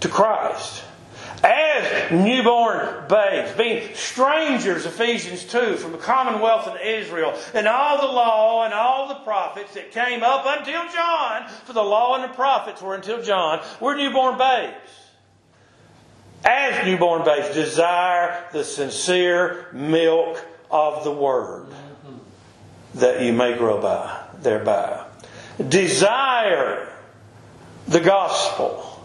to 0.00 0.08
Christ. 0.08 0.84
As 1.46 2.10
newborn 2.10 3.04
babes, 3.08 3.52
being 3.52 3.94
strangers, 3.94 4.84
Ephesians 4.84 5.44
2, 5.44 5.76
from 5.76 5.92
the 5.92 5.98
commonwealth 5.98 6.66
of 6.66 6.80
Israel, 6.80 7.38
and 7.54 7.68
all 7.68 8.00
the 8.00 8.12
law 8.12 8.64
and 8.64 8.74
all 8.74 9.08
the 9.08 9.20
prophets 9.20 9.74
that 9.74 9.92
came 9.92 10.24
up 10.24 10.44
until 10.44 10.88
John, 10.92 11.48
for 11.64 11.72
the 11.72 11.82
law 11.82 12.16
and 12.16 12.24
the 12.24 12.34
prophets 12.34 12.82
were 12.82 12.94
until 12.94 13.22
John, 13.22 13.62
we're 13.80 13.96
newborn 13.96 14.38
babes 14.38 15.06
as 16.46 16.86
newborn 16.86 17.24
babes, 17.24 17.54
desire 17.54 18.44
the 18.52 18.62
sincere 18.62 19.66
milk 19.72 20.44
of 20.70 21.02
the 21.02 21.10
word 21.10 21.66
that 22.94 23.20
you 23.20 23.32
may 23.32 23.56
grow 23.56 23.80
by 23.80 24.24
thereby. 24.40 25.04
Desire 25.68 26.88
the 27.88 28.00
gospel. 28.00 28.95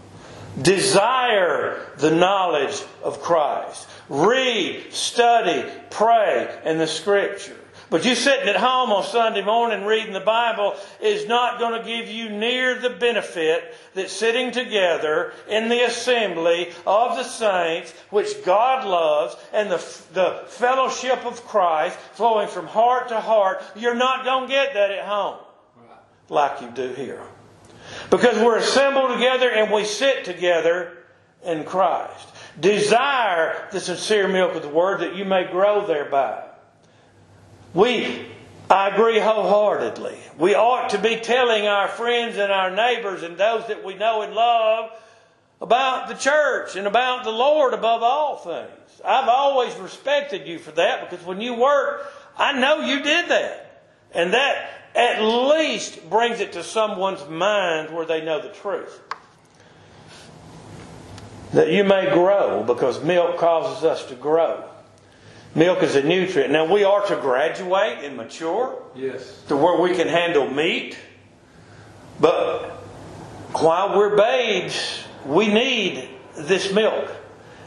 Desire 0.60 1.80
the 1.96 2.10
knowledge 2.10 2.82
of 3.02 3.22
Christ. 3.22 3.88
Read, 4.08 4.92
study, 4.92 5.64
pray 5.90 6.60
in 6.64 6.78
the 6.78 6.86
scripture. 6.86 7.56
But 7.88 8.06
you 8.06 8.14
sitting 8.14 8.48
at 8.48 8.56
home 8.56 8.90
on 8.90 9.04
Sunday 9.04 9.42
morning 9.42 9.84
reading 9.84 10.14
the 10.14 10.20
Bible 10.20 10.74
is 11.02 11.28
not 11.28 11.58
going 11.58 11.78
to 11.78 11.86
give 11.86 12.08
you 12.08 12.30
near 12.30 12.78
the 12.78 12.88
benefit 12.88 13.74
that 13.92 14.08
sitting 14.08 14.50
together 14.50 15.34
in 15.46 15.68
the 15.68 15.84
assembly 15.84 16.70
of 16.86 17.16
the 17.16 17.22
saints, 17.22 17.92
which 18.08 18.44
God 18.46 18.86
loves, 18.86 19.36
and 19.52 19.70
the, 19.70 19.76
the 20.14 20.44
fellowship 20.48 21.26
of 21.26 21.44
Christ 21.44 21.98
flowing 22.14 22.48
from 22.48 22.66
heart 22.66 23.08
to 23.08 23.20
heart, 23.20 23.62
you're 23.76 23.94
not 23.94 24.24
going 24.24 24.48
to 24.48 24.54
get 24.54 24.72
that 24.72 24.90
at 24.90 25.04
home 25.04 25.38
like 26.30 26.62
you 26.62 26.70
do 26.70 26.94
here. 26.94 27.22
Because 28.12 28.36
we're 28.36 28.58
assembled 28.58 29.10
together 29.10 29.50
and 29.50 29.72
we 29.72 29.86
sit 29.86 30.26
together 30.26 30.98
in 31.42 31.64
Christ. 31.64 32.28
Desire 32.60 33.66
the 33.72 33.80
sincere 33.80 34.28
milk 34.28 34.54
of 34.54 34.60
the 34.60 34.68
Word 34.68 35.00
that 35.00 35.16
you 35.16 35.24
may 35.24 35.50
grow 35.50 35.86
thereby. 35.86 36.44
We, 37.72 38.26
I 38.68 38.90
agree 38.90 39.18
wholeheartedly. 39.18 40.18
We 40.36 40.54
ought 40.54 40.90
to 40.90 40.98
be 40.98 41.16
telling 41.16 41.66
our 41.66 41.88
friends 41.88 42.36
and 42.36 42.52
our 42.52 42.70
neighbors 42.70 43.22
and 43.22 43.38
those 43.38 43.66
that 43.68 43.82
we 43.82 43.94
know 43.94 44.20
and 44.20 44.34
love 44.34 44.90
about 45.62 46.08
the 46.08 46.14
church 46.14 46.76
and 46.76 46.86
about 46.86 47.24
the 47.24 47.30
Lord 47.30 47.72
above 47.72 48.02
all 48.02 48.36
things. 48.36 49.00
I've 49.02 49.30
always 49.30 49.74
respected 49.76 50.46
you 50.46 50.58
for 50.58 50.72
that 50.72 51.08
because 51.08 51.24
when 51.24 51.40
you 51.40 51.54
work, 51.54 52.12
I 52.36 52.60
know 52.60 52.82
you 52.82 53.02
did 53.02 53.30
that. 53.30 53.84
And 54.12 54.34
that 54.34 54.81
at 54.94 55.22
least 55.22 56.08
brings 56.10 56.40
it 56.40 56.52
to 56.52 56.62
someone's 56.62 57.26
mind 57.28 57.94
where 57.94 58.06
they 58.06 58.24
know 58.24 58.40
the 58.40 58.50
truth. 58.50 59.00
That 61.52 61.70
you 61.70 61.84
may 61.84 62.12
grow 62.12 62.62
because 62.62 63.02
milk 63.02 63.36
causes 63.36 63.84
us 63.84 64.06
to 64.06 64.14
grow. 64.14 64.64
Milk 65.54 65.82
is 65.82 65.96
a 65.96 66.02
nutrient. 66.02 66.50
Now 66.50 66.72
we 66.72 66.84
are 66.84 67.04
to 67.06 67.16
graduate 67.16 68.04
and 68.04 68.16
mature. 68.16 68.82
Yes. 68.94 69.42
To 69.48 69.56
where 69.56 69.78
we 69.78 69.94
can 69.94 70.08
handle 70.08 70.48
meat. 70.48 70.96
But 72.18 72.70
while 73.52 73.96
we're 73.96 74.16
babes, 74.16 75.04
we 75.26 75.48
need 75.48 76.08
this 76.34 76.72
milk. 76.72 77.10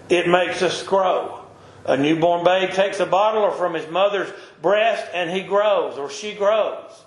It 0.09 0.27
makes 0.27 0.61
us 0.63 0.81
grow. 0.81 1.41
A 1.85 1.95
newborn 1.95 2.43
babe 2.43 2.71
takes 2.71 2.99
a 2.99 3.05
bottle 3.05 3.51
from 3.51 3.75
his 3.75 3.87
mother's 3.91 4.31
breast 4.61 5.05
and 5.13 5.29
he 5.29 5.41
grows 5.41 5.99
or 5.99 6.09
she 6.09 6.33
grows. 6.33 7.04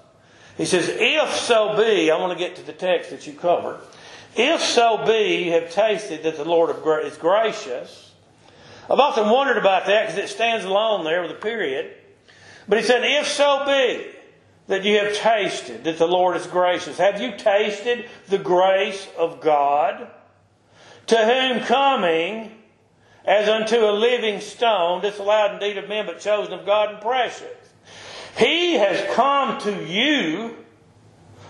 He 0.59 0.67
says, 0.67 0.91
if 0.91 1.35
so 1.37 1.77
be, 1.77 2.11
I 2.11 2.19
want 2.19 2.37
to 2.37 2.39
get 2.39 2.57
to 2.57 2.63
the 2.63 2.73
text 2.73 3.11
that 3.11 3.27
you 3.27 3.33
covered. 3.33 3.81
If 4.37 4.61
so 4.61 5.07
be 5.07 5.45
you 5.45 5.53
have 5.53 5.73
tasted 5.73 6.25
that 6.25 6.37
the 6.37 6.45
Lord 6.45 6.77
is 7.07 7.17
gracious, 7.17 8.13
I've 8.91 8.99
often 8.99 9.31
wondered 9.31 9.57
about 9.57 9.87
that 9.87 10.09
because 10.09 10.19
it 10.19 10.29
stands 10.29 10.65
alone 10.65 11.05
there 11.05 11.23
with 11.23 11.31
a 11.31 11.35
period. 11.35 11.95
But 12.69 12.79
he 12.79 12.85
said, 12.85 13.03
if 13.05 13.27
so 13.29 13.65
be 13.65 14.07
that 14.67 14.85
you 14.85 14.99
have 14.99 15.15
tasted 15.15 15.85
that 15.85 15.99
the 15.99 16.07
Lord 16.07 16.37
is 16.37 16.47
gracious. 16.47 16.99
Have 16.99 17.21
you 17.21 17.37
tasted 17.37 18.07
the 18.29 18.39
grace 18.39 19.09
of 19.17 19.41
God? 19.41 20.11
To 21.07 21.17
whom 21.17 21.65
coming 21.65 22.53
as 23.25 23.49
unto 23.49 23.77
a 23.77 23.93
living 23.93 24.41
stone, 24.41 25.03
disallowed 25.03 25.55
indeed 25.55 25.79
of 25.79 25.89
men, 25.89 26.07
but 26.07 26.21
chosen 26.21 26.53
of 26.53 26.67
God 26.67 26.95
and 26.95 27.01
precious. 27.01 27.68
He 28.39 28.75
has 28.75 29.15
come 29.15 29.61
to 29.63 29.85
you 29.85 30.55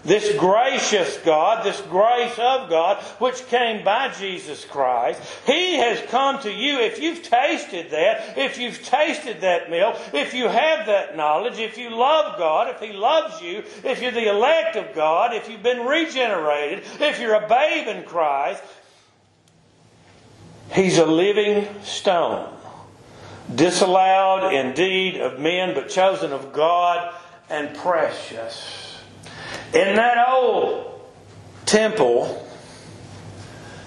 This 0.05 0.33
gracious 0.39 1.19
God, 1.19 1.65
this 1.65 1.81
grace 1.83 2.39
of 2.39 2.71
God, 2.71 3.03
which 3.19 3.47
came 3.49 3.85
by 3.85 4.09
Jesus 4.09 4.65
Christ, 4.65 5.21
He 5.45 5.75
has 5.75 6.01
come 6.09 6.41
to 6.43 6.51
you. 6.51 6.79
If 6.79 7.01
you've 7.01 7.23
tasted 7.23 7.91
that, 7.91 8.39
if 8.39 8.59
you've 8.59 8.83
tasted 8.85 9.41
that 9.41 9.71
milk, 9.71 9.97
if 10.15 10.33
you 10.35 10.49
have 10.49 10.87
that 10.87 11.17
knowledge, 11.17 11.59
if 11.59 11.77
you 11.77 11.91
love 11.91 12.39
God, 12.39 12.69
if 12.75 12.81
He 12.81 12.93
loves 12.97 13.43
you, 13.43 13.65
if 13.85 14.01
you're 14.01 14.13
the 14.13 14.31
elect 14.31 14.77
of 14.77 14.95
God, 14.95 15.35
if 15.35 15.51
you've 15.51 15.63
been 15.63 15.85
regenerated, 15.85 16.85
if 17.01 17.21
you're 17.21 17.35
a 17.35 17.49
babe 17.49 17.89
in 17.89 18.05
Christ, 18.05 18.63
He's 20.73 20.99
a 20.99 21.07
living 21.07 21.67
stone, 21.83 22.49
disallowed 23.55 24.53
indeed 24.53 25.17
of 25.17 25.39
men, 25.39 25.75
but 25.75 25.89
chosen 25.89 26.33
of 26.33 26.53
God 26.53 27.15
and 27.49 27.75
precious. 27.77 29.01
In 29.73 29.97
that 29.97 30.29
old 30.29 31.01
temple, 31.67 32.47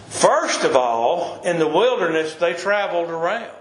first 0.08 0.64
of 0.64 0.76
all, 0.76 1.42
in 1.44 1.60
the 1.60 1.68
wilderness, 1.68 2.36
they 2.36 2.54
traveled 2.54 3.10
around. 3.10 3.52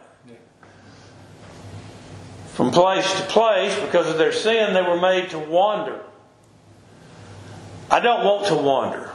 From 2.48 2.72
place 2.72 3.10
to 3.18 3.26
place, 3.26 3.78
because 3.80 4.06
of 4.08 4.18
their 4.18 4.32
sin, 4.32 4.74
they 4.74 4.82
were 4.82 5.00
made 5.00 5.30
to 5.30 5.38
wander. 5.38 6.00
I 7.90 8.00
don't 8.00 8.24
want 8.24 8.46
to 8.48 8.54
wander. 8.54 9.06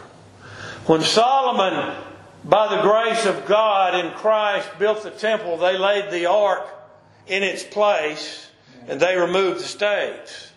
When 0.87 1.01
Solomon, 1.01 1.95
by 2.43 2.75
the 2.75 2.81
grace 2.81 3.25
of 3.25 3.45
God 3.45 4.03
in 4.03 4.11
Christ, 4.13 4.67
built 4.79 5.03
the 5.03 5.11
temple, 5.11 5.57
they 5.57 5.77
laid 5.77 6.11
the 6.11 6.25
ark 6.25 6.67
in 7.27 7.43
its 7.43 7.63
place 7.63 8.49
and 8.87 8.99
they 8.99 9.17
removed 9.17 9.59
the 9.59 9.63
stakes. 9.63 10.51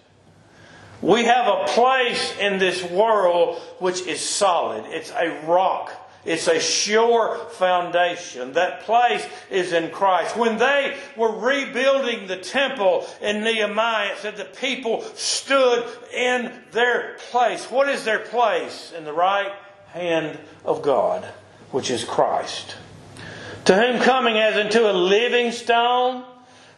We 1.00 1.24
have 1.24 1.46
a 1.46 1.64
place 1.68 2.34
in 2.38 2.58
this 2.58 2.82
world 2.82 3.58
which 3.78 4.02
is 4.02 4.20
solid. 4.20 4.84
It's 4.86 5.10
a 5.12 5.46
rock. 5.46 5.92
It's 6.24 6.48
a 6.48 6.58
sure 6.58 7.38
foundation. 7.52 8.52
That 8.54 8.82
place 8.82 9.24
is 9.50 9.72
in 9.72 9.90
Christ. 9.90 10.36
When 10.36 10.58
they 10.58 10.96
were 11.16 11.38
rebuilding 11.38 12.26
the 12.26 12.36
temple 12.36 13.06
in 13.22 13.44
Nehemiah, 13.44 14.12
it 14.12 14.18
said 14.18 14.36
the 14.36 14.44
people 14.44 15.02
stood 15.14 15.86
in 16.12 16.52
their 16.72 17.16
place. 17.30 17.70
What 17.70 17.88
is 17.88 18.04
their 18.04 18.18
place? 18.18 18.92
In 18.96 19.04
the 19.04 19.12
right 19.12 19.52
hand 19.92 20.38
of 20.64 20.82
God, 20.82 21.24
which 21.70 21.90
is 21.90 22.04
Christ. 22.04 22.76
To 23.66 23.74
whom 23.74 24.02
coming 24.02 24.36
as 24.36 24.56
into 24.56 24.90
a 24.90 24.92
living 24.92 25.52
stone, 25.52 26.24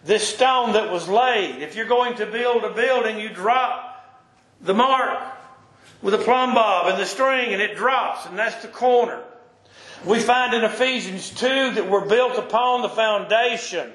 this 0.05 0.27
stone 0.27 0.73
that 0.73 0.91
was 0.91 1.09
laid. 1.09 1.63
If 1.63 1.77
you're 1.77 1.87
going 1.87 2.17
to 2.17 2.27
build 2.27 2.65
a 2.65 2.73
building, 2.73 3.19
you 3.19 3.29
drop 3.29 3.91
the 4.61 4.75
mark 4.75 5.21
with 6.03 6.15
a 6.15 6.19
plumb 6.19 6.55
bob 6.55 6.89
and 6.89 6.99
the 6.99 7.07
string 7.07 7.53
and 7.53 7.61
it 7.61 7.77
drops 7.77 8.27
and 8.27 8.39
that's 8.39 8.63
the 8.63 8.69
corner. 8.69 9.23
We 10.05 10.19
find 10.19 10.55
in 10.55 10.65
Ephesians 10.65 11.31
2 11.31 11.73
that 11.73 11.91
we're 11.91 12.07
built 12.07 12.39
upon 12.39 12.83
the 12.83 12.89
foundation 12.89 13.93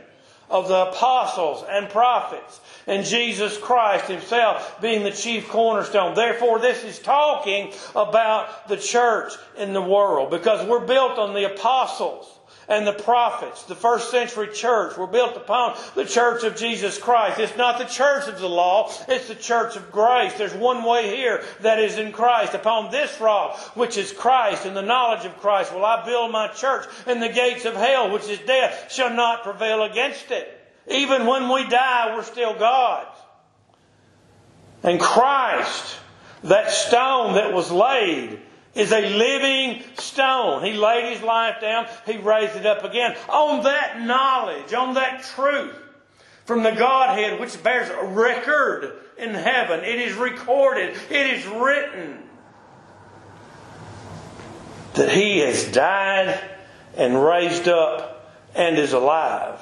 of 0.50 0.68
the 0.68 0.90
apostles 0.90 1.64
and 1.68 1.90
prophets 1.90 2.60
and 2.86 3.04
Jesus 3.04 3.58
Christ 3.58 4.06
himself 4.06 4.80
being 4.82 5.04
the 5.04 5.12
chief 5.12 5.50
cornerstone. 5.50 6.14
Therefore, 6.14 6.60
this 6.60 6.84
is 6.84 7.00
talking 7.00 7.74
about 7.96 8.68
the 8.68 8.78
church 8.78 9.34
in 9.58 9.74
the 9.74 9.82
world 9.82 10.30
because 10.30 10.68
we're 10.68 10.86
built 10.86 11.18
on 11.18 11.34
the 11.34 11.52
apostles 11.52 12.32
and 12.68 12.86
the 12.86 12.94
prophets, 12.94 13.64
the 13.64 13.76
first 13.76 14.12
century 14.12 14.48
church, 14.48 14.98
were 14.98 15.08
built 15.08 15.38
upon 15.38 15.78
the 15.96 16.06
church 16.06 16.44
of 16.44 16.56
Jesus 16.56 16.98
Christ. 16.98 17.40
It's 17.40 17.58
not 17.58 17.78
the 17.78 17.86
church 17.86 18.28
of 18.28 18.40
the 18.40 18.50
law, 18.50 18.92
it's 19.08 19.28
the 19.28 19.36
church 19.36 19.76
of 19.76 19.92
grace. 19.92 20.34
There's 20.34 20.54
one 20.54 20.84
way 20.84 21.16
here 21.16 21.44
that 21.62 21.80
is 21.80 21.98
in 21.98 22.12
Christ. 22.12 22.54
Upon 22.54 22.92
this 22.92 23.20
rock, 23.20 23.58
which 23.76 23.98
is 23.98 24.12
Christ, 24.12 24.66
and 24.66 24.76
the 24.76 24.82
knowledge 24.82 25.26
of 25.26 25.38
Christ, 25.38 25.74
will 25.74 25.86
I 25.86 26.06
build 26.06 26.32
my 26.32 26.48
church, 26.50 26.86
and 27.06 27.22
the 27.22 27.30
gates 27.30 27.66
of 27.66 27.76
hell, 27.76 28.12
which 28.12 28.28
is 28.28 28.40
death, 28.40 28.92
shall 28.92 29.14
not 29.14 29.44
prevail 29.44 29.84
against 29.84 30.32
it. 30.32 30.52
Even 30.88 31.26
when 31.26 31.50
we 31.50 31.68
die, 31.68 32.16
we're 32.16 32.24
still 32.24 32.54
God's. 32.58 33.18
And 34.84 35.00
Christ, 35.00 35.98
that 36.44 36.70
stone 36.70 37.36
that 37.36 37.54
was 37.54 37.72
laid, 37.72 38.40
is 38.76 38.92
a 38.92 39.02
living 39.02 39.84
stone. 39.98 40.64
He 40.64 40.74
laid 40.74 41.14
his 41.14 41.24
life 41.24 41.62
down, 41.62 41.88
he 42.06 42.18
raised 42.18 42.56
it 42.56 42.66
up 42.66 42.84
again. 42.84 43.16
On 43.30 43.64
that 43.64 44.02
knowledge, 44.02 44.74
on 44.74 44.94
that 44.96 45.24
truth 45.24 45.74
from 46.46 46.62
the 46.62 46.72
Godhead, 46.72 47.40
which 47.40 47.62
bears 47.64 47.90
a 47.90 48.06
record 48.06 48.94
in 49.18 49.34
heaven, 49.34 49.80
it 49.80 50.00
is 50.00 50.14
recorded, 50.14 50.96
it 51.10 51.28
is 51.28 51.46
written 51.48 52.22
that 54.94 55.10
he 55.10 55.40
has 55.40 55.72
died 55.72 56.40
and 56.96 57.22
raised 57.22 57.68
up 57.68 58.32
and 58.54 58.78
is 58.78 58.94
alive 58.94 59.60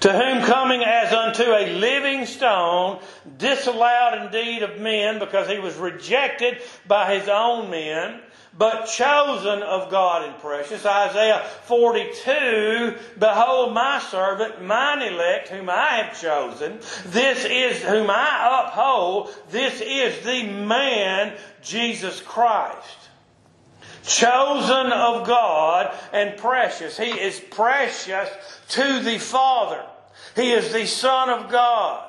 to 0.00 0.12
whom 0.12 0.44
coming 0.44 0.82
as 0.82 1.12
unto 1.12 1.42
a 1.42 1.78
living 1.78 2.26
stone, 2.26 3.00
disallowed 3.36 4.26
indeed 4.26 4.62
of 4.62 4.78
men, 4.78 5.18
because 5.18 5.48
he 5.48 5.58
was 5.58 5.76
rejected 5.76 6.58
by 6.86 7.14
his 7.14 7.28
own 7.28 7.70
men, 7.70 8.20
but 8.56 8.86
chosen 8.86 9.62
of 9.62 9.90
God 9.90 10.24
and 10.24 10.38
precious. 10.40 10.84
Isaiah 10.84 11.44
42, 11.64 12.96
Behold 13.18 13.72
my 13.72 14.00
servant, 14.00 14.62
mine 14.62 15.02
elect, 15.02 15.48
whom 15.48 15.70
I 15.70 16.02
have 16.02 16.20
chosen. 16.20 16.78
This 17.06 17.44
is 17.44 17.82
whom 17.82 18.08
I 18.10 18.66
uphold. 18.66 19.34
This 19.50 19.80
is 19.80 20.24
the 20.24 20.44
man, 20.44 21.36
Jesus 21.62 22.20
Christ 22.20 23.08
chosen 24.08 24.90
of 24.92 25.26
God 25.26 25.94
and 26.12 26.36
precious. 26.36 26.96
He 26.96 27.10
is 27.10 27.38
precious 27.38 28.28
to 28.70 29.00
the 29.00 29.18
Father. 29.18 29.84
He 30.38 30.52
is 30.52 30.72
the 30.72 30.86
Son 30.86 31.30
of 31.30 31.50
God. 31.50 32.08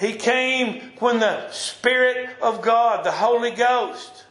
He 0.00 0.14
came 0.14 0.92
when 0.98 1.20
the 1.20 1.48
Spirit 1.52 2.28
of 2.42 2.60
God, 2.60 3.04
the 3.04 3.12
Holy 3.12 3.52
Ghost, 3.52 4.24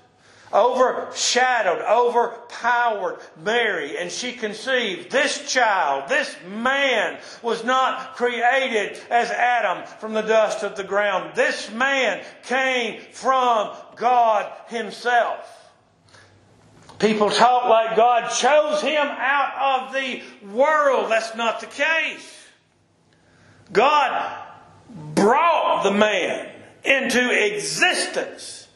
overshadowed, 0.54 1.82
overpowered 1.82 3.20
Mary, 3.42 3.98
and 3.98 4.12
she 4.12 4.34
conceived. 4.34 5.12
This 5.12 5.50
child, 5.50 6.10
this 6.10 6.36
man, 6.46 7.18
was 7.42 7.64
not 7.64 8.18
created 8.18 9.00
as 9.10 9.32
Adam 9.32 9.88
from 10.00 10.14
the 10.14 10.22
dust 10.22 10.64
of 10.64 10.76
the 10.76 10.84
ground. 10.84 11.36
This 11.36 11.72
man 11.72 12.22
came 12.44 13.00
from 13.14 13.72
God 13.96 14.52
Himself. 14.68 15.72
People 17.00 17.30
talk 17.30 17.70
like 17.70 17.96
God 17.96 18.30
chose 18.30 18.82
him 18.82 19.08
out 19.08 19.88
of 19.88 19.94
the 19.94 20.22
world. 20.54 21.12
That's 21.12 21.36
not 21.36 21.60
the 21.60 21.68
case. 21.68 22.45
God 23.72 24.44
brought 25.16 25.84
the 25.84 25.92
man 25.92 26.50
into 26.84 27.32
existence 27.32 28.68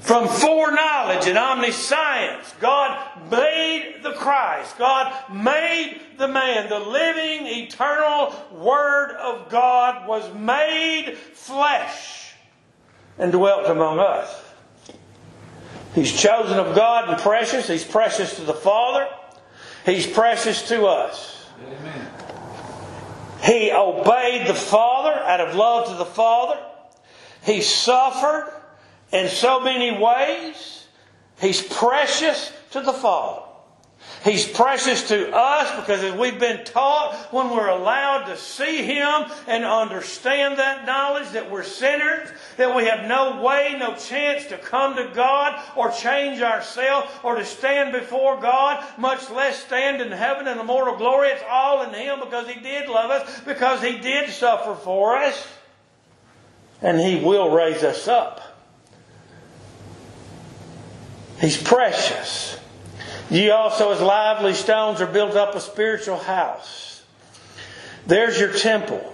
from 0.00 0.28
foreknowledge 0.28 1.26
and 1.26 1.36
omniscience. 1.36 2.52
God 2.60 3.30
made 3.30 4.00
the 4.02 4.12
Christ. 4.12 4.78
God 4.78 5.12
made 5.32 6.00
the 6.16 6.28
man. 6.28 6.68
The 6.68 6.78
living, 6.78 7.46
eternal 7.46 8.34
Word 8.52 9.16
of 9.16 9.48
God 9.50 10.06
was 10.06 10.32
made 10.34 11.16
flesh 11.16 12.34
and 13.18 13.32
dwelt 13.32 13.66
among 13.66 13.98
us. 13.98 14.42
He's 15.94 16.12
chosen 16.12 16.58
of 16.58 16.76
God 16.76 17.08
and 17.08 17.18
precious. 17.18 17.66
He's 17.66 17.84
precious 17.84 18.36
to 18.36 18.42
the 18.42 18.54
Father. 18.54 19.08
He's 19.84 20.06
precious 20.06 20.68
to 20.68 20.86
us. 20.86 21.46
Amen. 21.66 22.15
He 23.42 23.70
obeyed 23.72 24.46
the 24.46 24.54
Father 24.54 25.12
out 25.12 25.40
of 25.40 25.54
love 25.54 25.88
to 25.88 25.94
the 25.94 26.04
Father. 26.04 26.60
He 27.44 27.60
suffered 27.60 28.52
in 29.12 29.28
so 29.28 29.60
many 29.60 29.96
ways. 29.96 30.86
He's 31.40 31.62
precious 31.62 32.52
to 32.72 32.80
the 32.80 32.92
Father. 32.92 33.45
He's 34.24 34.46
precious 34.46 35.08
to 35.08 35.32
us 35.32 35.80
because 35.80 36.02
as 36.02 36.14
we've 36.18 36.40
been 36.40 36.64
taught, 36.64 37.14
when 37.30 37.50
we're 37.50 37.68
allowed 37.68 38.24
to 38.24 38.36
see 38.36 38.82
Him 38.82 39.30
and 39.46 39.64
understand 39.64 40.58
that 40.58 40.84
knowledge 40.84 41.30
that 41.30 41.50
we're 41.50 41.62
sinners, 41.62 42.28
that 42.56 42.74
we 42.74 42.86
have 42.86 43.06
no 43.06 43.40
way, 43.40 43.76
no 43.78 43.94
chance 43.94 44.46
to 44.46 44.58
come 44.58 44.96
to 44.96 45.12
God 45.14 45.62
or 45.76 45.90
change 45.92 46.42
ourselves 46.42 47.08
or 47.22 47.36
to 47.36 47.44
stand 47.44 47.92
before 47.92 48.40
God, 48.40 48.84
much 48.98 49.30
less 49.30 49.64
stand 49.64 50.02
in 50.02 50.10
heaven 50.10 50.48
in 50.48 50.58
immortal 50.58 50.96
glory. 50.96 51.28
It's 51.28 51.44
all 51.48 51.82
in 51.82 51.94
Him 51.94 52.18
because 52.18 52.48
He 52.48 52.58
did 52.58 52.88
love 52.88 53.10
us, 53.10 53.40
because 53.42 53.80
He 53.80 53.98
did 53.98 54.30
suffer 54.30 54.74
for 54.74 55.16
us, 55.16 55.46
and 56.82 56.98
He 56.98 57.24
will 57.24 57.50
raise 57.50 57.84
us 57.84 58.08
up. 58.08 58.40
He's 61.40 61.62
precious. 61.62 62.58
Ye 63.30 63.50
also, 63.50 63.92
as 63.92 64.00
lively 64.00 64.54
stones, 64.54 65.00
are 65.00 65.06
built 65.06 65.34
up 65.34 65.54
a 65.54 65.60
spiritual 65.60 66.18
house. 66.18 67.04
There's 68.06 68.38
your 68.38 68.52
temple. 68.52 69.12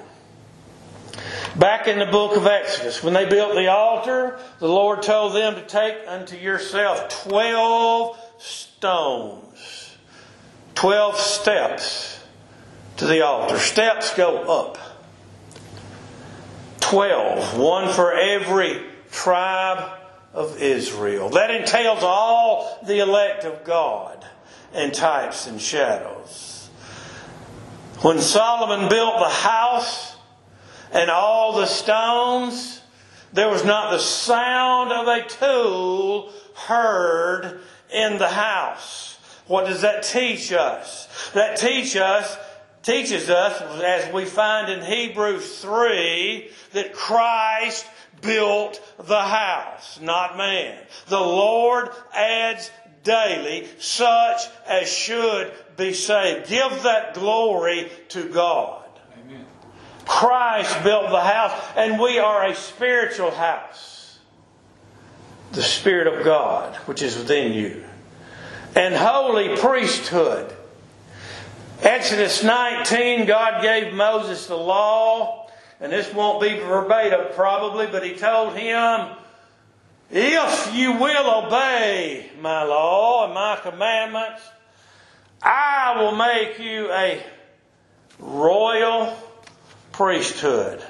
Back 1.57 1.87
in 1.87 1.99
the 1.99 2.07
book 2.07 2.37
of 2.37 2.47
Exodus, 2.47 3.03
when 3.03 3.15
they 3.15 3.27
built 3.27 3.55
the 3.55 3.69
altar, 3.69 4.39
the 4.59 4.69
Lord 4.69 5.03
told 5.03 5.35
them 5.35 5.55
to 5.55 5.63
take 5.63 5.97
unto 6.07 6.37
yourself 6.37 7.25
12 7.25 8.19
stones, 8.39 9.97
12 10.75 11.17
steps 11.17 12.25
to 12.99 13.07
the 13.07 13.23
altar. 13.23 13.59
Steps 13.59 14.15
go 14.15 14.43
up. 14.43 14.79
12, 16.81 17.59
one 17.59 17.93
for 17.93 18.13
every 18.13 18.83
tribe 19.11 20.02
of 20.33 20.61
Israel. 20.61 21.31
That 21.31 21.51
entails 21.51 22.03
all 22.03 22.79
the 22.87 23.01
elect 23.01 23.45
of 23.45 23.65
God 23.65 24.25
and 24.73 24.93
types 24.93 25.47
and 25.47 25.61
shadows. 25.61 26.71
When 28.01 28.21
Solomon 28.21 28.89
built 28.89 29.19
the 29.19 29.29
house 29.29 30.17
and 30.93 31.11
all 31.11 31.55
the 31.55 31.67
stones, 31.67 32.81
there 33.33 33.49
was 33.49 33.65
not 33.65 33.93
the 33.93 33.99
sound 33.99 34.93
of 34.93 35.07
a 35.07 35.29
tool 35.29 36.33
heard 36.55 37.61
in 37.93 38.19
the 38.19 38.29
house. 38.29 39.19
What 39.47 39.67
does 39.67 39.83
that 39.83 40.03
teach 40.03 40.53
us? 40.53 41.31
That 41.35 41.57
teach 41.59 41.97
us 41.97 42.37
teaches 42.83 43.31
us, 43.31 43.61
as 43.83 44.13
we 44.13 44.25
find 44.25 44.71
in 44.71 44.83
Hebrews 44.83 45.61
3, 45.61 46.51
that 46.73 46.93
Christ 46.93 47.87
built 48.23 48.81
the 48.99 49.21
house, 49.21 50.01
not 50.01 50.39
man. 50.39 50.79
The 51.09 51.21
Lord 51.21 51.91
adds 52.15 52.71
daily 53.05 53.69
such 53.79 54.41
as 54.67 54.89
should 54.89 55.53
be 55.77 55.93
saved. 55.93 56.49
Give 56.49 56.83
that 56.85 57.15
glory 57.15 57.91
to 58.11 58.29
God. 58.29 58.85
Amen. 59.27 59.45
Christ 60.07 60.83
built 60.83 61.11
the 61.11 61.21
house, 61.21 61.53
and 61.77 62.01
we 62.01 62.19
are 62.19 62.47
a 62.47 62.55
spiritual 62.55 63.33
house. 63.33 64.19
The 65.53 65.63
Spirit 65.63 66.07
of 66.07 66.25
God, 66.25 66.77
which 66.87 67.03
is 67.03 67.17
within 67.17 67.53
you. 67.53 67.85
And 68.75 68.95
holy 68.95 69.55
priesthood. 69.57 70.55
Exodus 71.83 72.43
19, 72.43 73.27
God 73.27 73.61
gave 73.61 73.93
Moses 73.93 74.47
the 74.47 74.57
law 74.57 75.42
and 75.83 75.91
this 75.93 76.15
won't 76.15 76.41
be 76.41 76.57
verbatim 76.61 77.35
probably, 77.35 77.89
but 77.89 78.07
he 78.07 78.15
told 78.15 78.57
him, 78.57 79.09
If 80.13 80.73
you 80.73 80.93
will 80.93 81.45
obey 81.45 82.31
my 82.41 82.63
law 82.63 83.25
and 83.25 83.35
my 83.35 83.59
commandments, 83.61 84.43
I 85.43 86.01
will 86.01 86.15
make 86.15 86.61
you 86.61 86.89
a 86.93 87.21
royal 88.21 89.13
priesthood, 89.91 90.81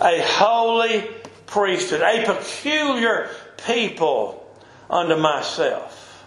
a 0.00 0.20
holy 0.22 1.08
priesthood, 1.46 2.00
a 2.00 2.24
peculiar 2.26 3.30
people 3.64 4.44
unto 4.90 5.14
myself. 5.14 6.24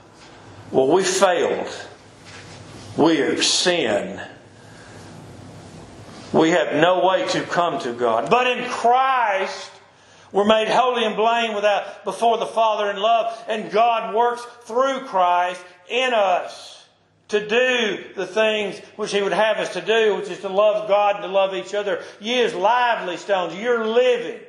Well, 0.71 0.88
we 0.88 1.04
failed. 1.04 1.67
We 2.95 3.19
are 3.19 3.41
sin 3.41 4.21
we 6.35 6.51
have 6.51 6.75
no 6.75 7.05
way 7.05 7.25
to 7.29 7.41
come 7.43 7.79
to 7.79 7.93
God. 7.93 8.29
But 8.29 8.47
in 8.47 8.69
Christ, 8.69 9.71
we're 10.31 10.45
made 10.45 10.67
holy 10.67 11.05
and 11.05 11.15
blameless 11.15 11.55
without, 11.55 12.03
before 12.03 12.37
the 12.37 12.45
Father 12.45 12.89
in 12.91 12.97
love, 12.97 13.41
and 13.47 13.71
God 13.71 14.13
works 14.13 14.45
through 14.63 15.01
Christ 15.01 15.63
in 15.89 16.13
us 16.13 16.85
to 17.29 17.47
do 17.47 18.03
the 18.15 18.27
things 18.27 18.77
which 18.97 19.11
He 19.11 19.21
would 19.21 19.33
have 19.33 19.57
us 19.57 19.73
to 19.73 19.81
do, 19.81 20.15
which 20.15 20.29
is 20.29 20.41
to 20.41 20.49
love 20.49 20.87
God 20.89 21.15
and 21.15 21.23
to 21.23 21.29
love 21.29 21.55
each 21.55 21.73
other. 21.73 22.03
You 22.19 22.43
as 22.43 22.53
lively 22.53 23.17
stones, 23.17 23.55
you're 23.55 23.87
living. 23.87 24.41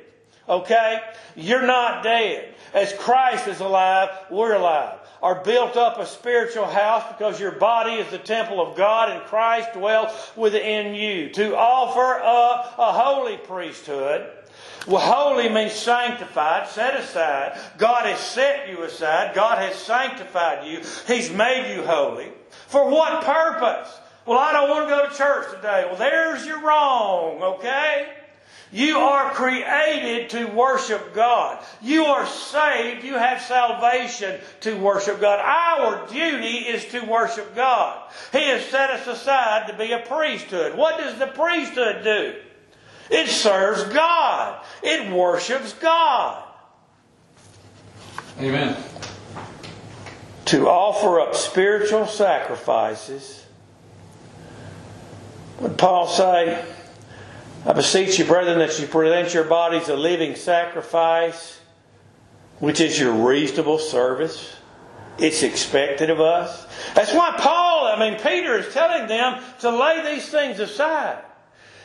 Okay? 0.47 0.99
You're 1.35 1.65
not 1.65 2.03
dead. 2.03 2.53
As 2.73 2.93
Christ 2.93 3.47
is 3.47 3.61
alive, 3.61 4.09
we're 4.29 4.55
alive 4.55 4.99
are 5.21 5.43
built 5.43 5.75
up 5.75 5.97
a 5.97 6.05
spiritual 6.05 6.65
house 6.65 7.03
because 7.17 7.39
your 7.39 7.53
body 7.53 7.93
is 7.93 8.09
the 8.11 8.17
temple 8.17 8.61
of 8.61 8.77
God 8.77 9.09
and 9.09 9.23
Christ 9.25 9.73
dwells 9.73 10.11
within 10.35 10.93
you. 10.93 11.29
To 11.31 11.55
offer 11.57 12.21
up 12.23 12.75
a 12.77 12.91
holy 12.91 13.37
priesthood. 13.37 14.31
Well, 14.87 15.01
holy 15.01 15.49
means 15.49 15.73
sanctified, 15.73 16.69
set 16.69 16.95
aside. 16.95 17.59
God 17.77 18.05
has 18.05 18.19
set 18.19 18.69
you 18.69 18.83
aside. 18.83 19.35
God 19.35 19.57
has 19.57 19.75
sanctified 19.75 20.67
you. 20.67 20.81
He's 21.07 21.29
made 21.29 21.75
you 21.75 21.83
holy. 21.83 22.31
For 22.67 22.89
what 22.89 23.23
purpose? 23.23 23.99
Well, 24.25 24.37
I 24.37 24.53
don't 24.53 24.69
want 24.69 24.87
to 24.87 24.95
go 24.95 25.09
to 25.09 25.15
church 25.15 25.55
today. 25.55 25.85
Well, 25.87 25.97
there's 25.97 26.45
your 26.45 26.61
wrong, 26.61 27.41
okay? 27.41 28.07
You 28.71 28.97
are 28.97 29.31
created 29.31 30.29
to 30.31 30.45
worship 30.47 31.13
God. 31.13 31.63
You 31.81 32.03
are 32.03 32.25
saved. 32.25 33.05
You 33.05 33.13
have 33.13 33.41
salvation 33.41 34.41
to 34.61 34.77
worship 34.77 35.21
God. 35.21 35.39
Our 35.39 36.05
duty 36.07 36.57
is 36.67 36.83
to 36.87 36.99
worship 37.05 37.55
God. 37.55 38.11
He 38.33 38.49
has 38.49 38.65
set 38.65 38.89
us 38.89 39.07
aside 39.07 39.67
to 39.67 39.77
be 39.77 39.93
a 39.93 39.99
priesthood. 39.99 40.77
What 40.77 40.97
does 40.97 41.17
the 41.17 41.27
priesthood 41.27 42.03
do? 42.03 42.35
It 43.09 43.29
serves 43.29 43.85
God. 43.85 44.61
It 44.83 45.13
worships 45.13 45.71
God. 45.73 46.43
Amen. 48.39 48.75
To 50.45 50.67
offer 50.67 51.21
up 51.21 51.35
spiritual 51.35 52.05
sacrifices. 52.05 53.45
Would 55.61 55.77
Paul 55.77 56.07
say? 56.07 56.65
I 57.67 57.73
beseech 57.73 58.17
you, 58.17 58.23
brethren, 58.23 58.59
that 58.59 58.79
you 58.79 58.87
present 58.87 59.33
your 59.33 59.43
bodies 59.43 59.89
a 59.89 59.97
living 59.97 60.35
sacrifice, 60.35 61.59
which 62.59 62.79
is 62.79 62.97
your 62.97 63.11
reasonable 63.11 63.77
service. 63.77 64.55
It's 65.17 65.43
expected 65.43 66.09
of 66.09 66.21
us. 66.21 66.65
That's 66.95 67.13
why 67.13 67.33
Paul, 67.37 67.87
I 67.87 67.99
mean, 67.99 68.21
Peter 68.21 68.57
is 68.57 68.73
telling 68.73 69.09
them 69.09 69.43
to 69.59 69.69
lay 69.69 70.15
these 70.15 70.29
things 70.29 70.61
aside. 70.61 71.21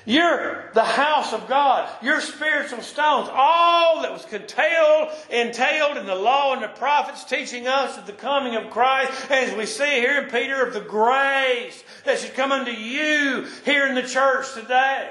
You're 0.05 0.71
the 0.73 0.85
house 0.85 1.33
of 1.33 1.49
God. 1.49 1.91
You're 2.01 2.21
spiritual 2.21 2.83
stones. 2.83 3.29
All 3.33 4.03
that 4.03 4.13
was 4.13 4.25
entailed, 4.33 5.09
entailed 5.31 5.97
in 5.97 6.07
the 6.07 6.15
law 6.15 6.55
and 6.55 6.63
the 6.63 6.69
prophets 6.69 7.25
teaching 7.25 7.67
us 7.67 7.99
of 7.99 8.07
the 8.07 8.13
coming 8.13 8.55
of 8.55 8.71
Christ, 8.71 9.33
as 9.33 9.53
we 9.57 9.67
see 9.67 9.99
here 9.99 10.23
in 10.23 10.31
Peter, 10.31 10.65
of 10.65 10.75
the 10.75 10.81
grace 10.81 11.83
that 12.05 12.21
should 12.21 12.35
come 12.35 12.53
unto 12.53 12.71
you 12.71 13.49
here 13.65 13.89
in 13.89 13.97
the 13.97 14.03
church 14.03 14.55
today. 14.55 15.11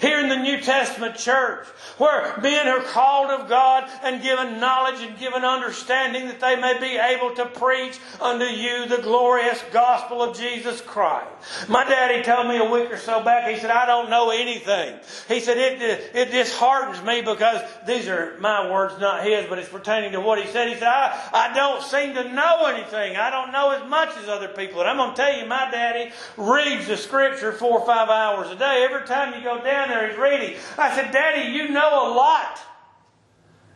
Here 0.00 0.20
in 0.20 0.28
the 0.28 0.36
New 0.36 0.60
Testament 0.60 1.16
church, 1.16 1.66
where 1.98 2.38
men 2.40 2.68
are 2.68 2.82
called 2.82 3.30
of 3.30 3.48
God 3.48 3.90
and 4.04 4.22
given 4.22 4.60
knowledge 4.60 5.00
and 5.00 5.18
given 5.18 5.44
understanding 5.44 6.28
that 6.28 6.38
they 6.38 6.54
may 6.54 6.78
be 6.78 6.96
able 6.96 7.34
to 7.34 7.46
preach 7.46 7.98
unto 8.20 8.44
you 8.44 8.86
the 8.86 9.02
glorious 9.02 9.62
gospel 9.72 10.22
of 10.22 10.38
Jesus 10.38 10.80
Christ. 10.80 11.26
My 11.68 11.82
daddy 11.82 12.22
told 12.22 12.46
me 12.46 12.58
a 12.58 12.70
week 12.70 12.92
or 12.92 12.96
so 12.96 13.24
back, 13.24 13.50
he 13.50 13.58
said, 13.58 13.70
I 13.70 13.86
don't 13.86 14.08
know 14.08 14.30
anything. 14.30 15.00
He 15.26 15.40
said, 15.40 15.56
it, 15.58 15.82
it 16.14 16.30
disheartens 16.30 17.04
me 17.04 17.22
because 17.22 17.60
these 17.84 18.06
are 18.06 18.38
my 18.38 18.70
words, 18.70 19.00
not 19.00 19.24
his, 19.24 19.46
but 19.48 19.58
it's 19.58 19.68
pertaining 19.68 20.12
to 20.12 20.20
what 20.20 20.40
he 20.40 20.48
said. 20.52 20.68
He 20.68 20.74
said, 20.74 20.84
I, 20.84 21.28
I 21.32 21.54
don't 21.54 21.82
seem 21.82 22.14
to 22.14 22.32
know 22.32 22.66
anything. 22.66 23.16
I 23.16 23.30
don't 23.30 23.50
know 23.50 23.72
as 23.72 23.88
much 23.88 24.16
as 24.16 24.28
other 24.28 24.48
people. 24.48 24.80
And 24.80 24.88
I'm 24.88 24.96
going 24.96 25.10
to 25.10 25.16
tell 25.16 25.36
you, 25.36 25.46
my 25.46 25.68
daddy 25.72 26.12
reads 26.36 26.86
the 26.86 26.96
scripture 26.96 27.50
four 27.50 27.80
or 27.80 27.86
five 27.86 28.08
hours 28.08 28.48
a 28.50 28.56
day. 28.56 28.86
Every 28.88 29.04
time 29.06 29.34
you 29.34 29.42
go 29.42 29.62
down 29.62 29.87
there, 29.88 30.08
he's 30.08 30.18
reading. 30.18 30.56
I 30.76 30.94
said, 30.94 31.10
Daddy, 31.10 31.52
you 31.52 31.68
know 31.68 32.12
a 32.12 32.14
lot. 32.14 32.60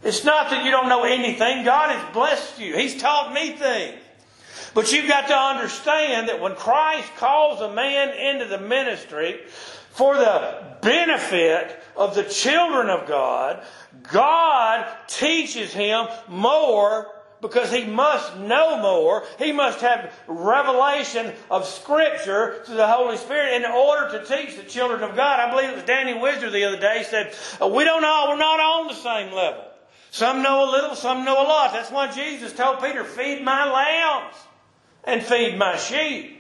It's 0.03 0.25
not 0.25 0.51
that 0.51 0.65
you 0.65 0.71
don't 0.71 0.89
know 0.89 1.05
anything. 1.05 1.65
God 1.65 1.91
has 1.91 2.13
blessed 2.13 2.61
you. 2.61 2.77
He's 2.77 3.01
taught 3.01 3.33
me 3.33 3.53
things. 3.53 3.99
But 4.75 4.93
you've 4.93 5.09
got 5.09 5.29
to 5.29 5.35
understand 5.35 6.29
that 6.29 6.41
when 6.41 6.55
Christ 6.55 7.15
calls 7.17 7.61
a 7.61 7.73
man 7.73 8.17
into 8.17 8.47
the 8.47 8.59
ministry 8.59 9.41
for 9.91 10.17
the 10.17 10.77
benefit 10.81 11.79
of 11.97 12.15
the 12.15 12.25
children 12.25 12.89
of 12.89 13.07
God, 13.07 13.63
God 14.11 14.87
teaches 15.07 15.73
him 15.73 16.07
more 16.29 17.07
because 17.43 17.73
he 17.73 17.85
must 17.85 18.39
know 18.39 18.79
more. 18.79 19.25
He 19.39 19.51
must 19.53 19.81
have 19.81 20.15
revelation 20.29 21.35
of 21.51 21.67
Scripture 21.67 22.63
through 22.65 22.77
the 22.77 22.87
Holy 22.87 23.17
Spirit 23.19 23.55
in 23.55 23.71
order 23.71 24.17
to 24.17 24.25
teach 24.25 24.57
the 24.57 24.63
children 24.63 25.03
of 25.03 25.17
God. 25.17 25.41
I 25.41 25.51
believe 25.51 25.71
it 25.71 25.75
was 25.75 25.85
Danny 25.85 26.15
Wisner 26.15 26.51
the 26.51 26.65
other 26.65 26.79
day 26.79 27.03
said, 27.03 27.35
uh, 27.61 27.67
"We 27.67 27.85
don't 27.85 28.05
all 28.05 28.29
we're 28.29 28.37
not 28.37 28.61
on 28.61 28.87
the 28.87 28.95
same 28.95 29.33
level. 29.33 29.65
Some 30.13 30.43
know 30.43 30.65
a 30.65 30.71
little, 30.71 30.95
some 30.95 31.25
know 31.25 31.43
a 31.43 31.47
lot." 31.47 31.73
That's 31.73 31.91
why 31.91 32.11
Jesus 32.13 32.53
told 32.53 32.81
Peter, 32.81 33.03
"Feed 33.03 33.43
my 33.43 33.71
lambs 33.71 34.37
and 35.03 35.21
feed 35.21 35.59
my 35.59 35.77
sheep." 35.77 36.39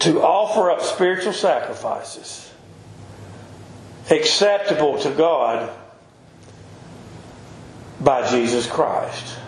To 0.00 0.22
offer 0.22 0.70
up 0.70 0.82
spiritual 0.82 1.32
sacrifices 1.32 2.52
acceptable 4.10 4.98
to 4.98 5.10
God 5.10 5.70
by 8.04 8.28
Jesus 8.30 8.66
Christ. 8.66 9.38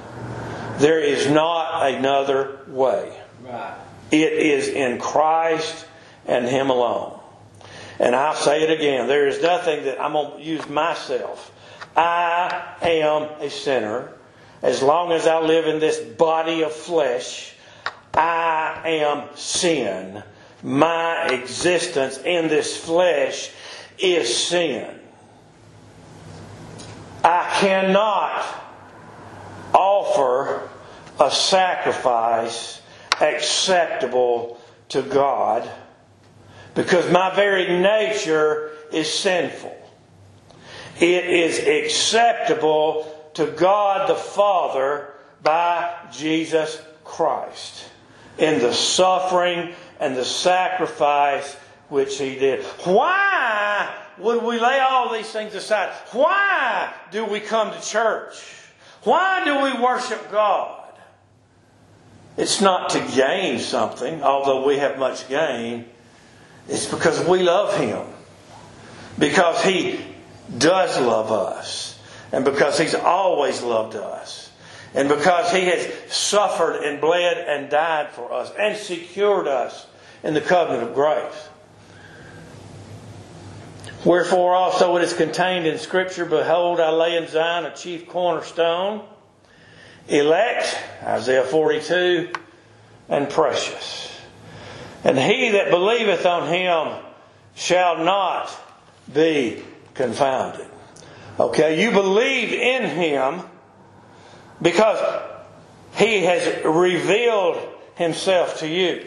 There 0.79 1.01
is 1.01 1.31
not 1.31 1.93
another 1.93 2.61
way. 2.67 3.17
Right. 3.43 3.75
It 4.11 4.33
is 4.33 4.69
in 4.69 4.99
Christ 4.99 5.87
and 6.27 6.47
Him 6.47 6.71
alone. 6.71 7.21
And 7.99 8.15
I'll 8.15 8.35
say 8.35 8.63
it 8.63 8.71
again. 8.71 9.09
There 9.09 9.27
is 9.27 9.43
nothing 9.43 9.85
that 9.85 10.01
I'm 10.01 10.13
going 10.13 10.39
to 10.39 10.43
use 10.43 10.69
myself. 10.69 11.53
I 11.97 12.77
am 12.83 13.23
a 13.41 13.49
sinner. 13.49 14.13
As 14.63 14.83
long 14.83 15.13
as 15.13 15.27
I 15.27 15.41
live 15.41 15.67
in 15.67 15.81
this 15.81 15.99
body 15.99 16.63
of 16.63 16.73
flesh, 16.73 17.55
I 18.13 18.81
am 18.85 19.35
sin. 19.37 20.23
My 20.63 21.27
existence 21.29 22.19
in 22.19 22.49
this 22.49 22.77
flesh 22.77 23.51
is 23.99 24.35
sin. 24.35 25.01
Cannot 27.59 28.45
offer 29.73 30.69
a 31.19 31.31
sacrifice 31.31 32.83
acceptable 33.21 34.61
to 34.91 35.03
God 35.03 35.69
because 36.75 37.11
my 37.11 37.35
very 37.35 37.81
nature 37.81 38.73
is 38.93 39.11
sinful. 39.11 39.75
It 41.01 41.25
is 41.25 41.59
acceptable 41.59 43.31
to 43.35 43.47
God 43.47 44.09
the 44.09 44.15
Father 44.15 45.15
by 45.43 45.95
Jesus 46.13 46.81
Christ 47.05 47.85
in 48.39 48.61
the 48.61 48.75
suffering 48.75 49.75
and 49.99 50.15
the 50.15 50.25
sacrifice 50.25 51.57
which 51.89 52.19
He 52.19 52.37
did. 52.37 52.65
Why 52.85 53.95
would 54.19 54.43
we 54.43 54.59
lay 54.59 54.81
all 54.81 55.13
these 55.13 55.31
things 55.31 55.55
aside? 55.55 55.93
Why 56.13 56.93
do 57.11 57.25
we 57.25 57.41
come 57.41 57.73
to 57.73 57.81
church? 57.81 58.43
Why 59.03 59.45
do 59.45 59.63
we 59.63 59.83
worship 59.83 60.31
God? 60.31 60.83
It's 62.37 62.61
not 62.61 62.91
to 62.91 63.01
gain 63.15 63.59
something, 63.59 64.23
although 64.23 64.67
we 64.67 64.79
have 64.79 64.99
much 64.99 65.29
gain. 65.29 65.87
It's 66.69 66.87
because 66.87 67.27
we 67.27 67.43
love 67.43 67.77
Him. 67.77 68.07
Because 69.19 69.63
He 69.63 70.01
does 70.59 71.01
love 71.01 71.33
us. 71.33 71.99
And 72.33 72.45
because 72.45 72.79
He's 72.79 72.95
always 72.95 73.63
loved 73.63 73.97
us. 73.97 74.51
And 74.95 75.09
because 75.09 75.53
He 75.53 75.61
has 75.67 76.13
suffered 76.13 76.83
and 76.83 77.01
bled 77.01 77.39
and 77.39 77.71
died 77.71 78.11
for 78.11 78.33
us 78.33 78.53
and 78.59 78.77
secured 78.77 79.47
us 79.47 79.87
in 80.23 80.35
the 80.35 80.41
covenant 80.41 80.89
of 80.89 80.95
grace. 80.95 81.49
Wherefore 84.07 84.55
also 84.55 84.97
it 84.97 85.03
is 85.03 85.13
contained 85.13 85.67
in 85.67 85.79
Scripture 85.79 86.25
Behold, 86.25 86.79
I 86.79 86.91
lay 86.91 87.17
in 87.17 87.27
Zion 87.27 87.65
a 87.67 87.75
chief 87.75 88.09
cornerstone, 88.09 89.05
elect, 90.07 90.79
Isaiah 91.03 91.43
42, 91.43 92.31
and 93.09 93.29
precious. 93.29 94.17
And 95.03 95.19
he 95.19 95.51
that 95.51 95.71
believeth 95.71 96.25
on 96.25 96.47
him 96.47 97.03
shall 97.57 98.05
not 98.05 98.49
be 99.13 99.65
confounded. 99.95 100.69
Okay, 101.41 101.83
you 101.83 101.91
believe 101.91 102.53
in 102.53 102.89
him 102.89 103.43
because 104.63 105.01
he 105.97 106.23
has 106.23 106.65
revealed 106.65 107.61
himself 107.97 108.61
to 108.61 108.69
you. 108.69 109.05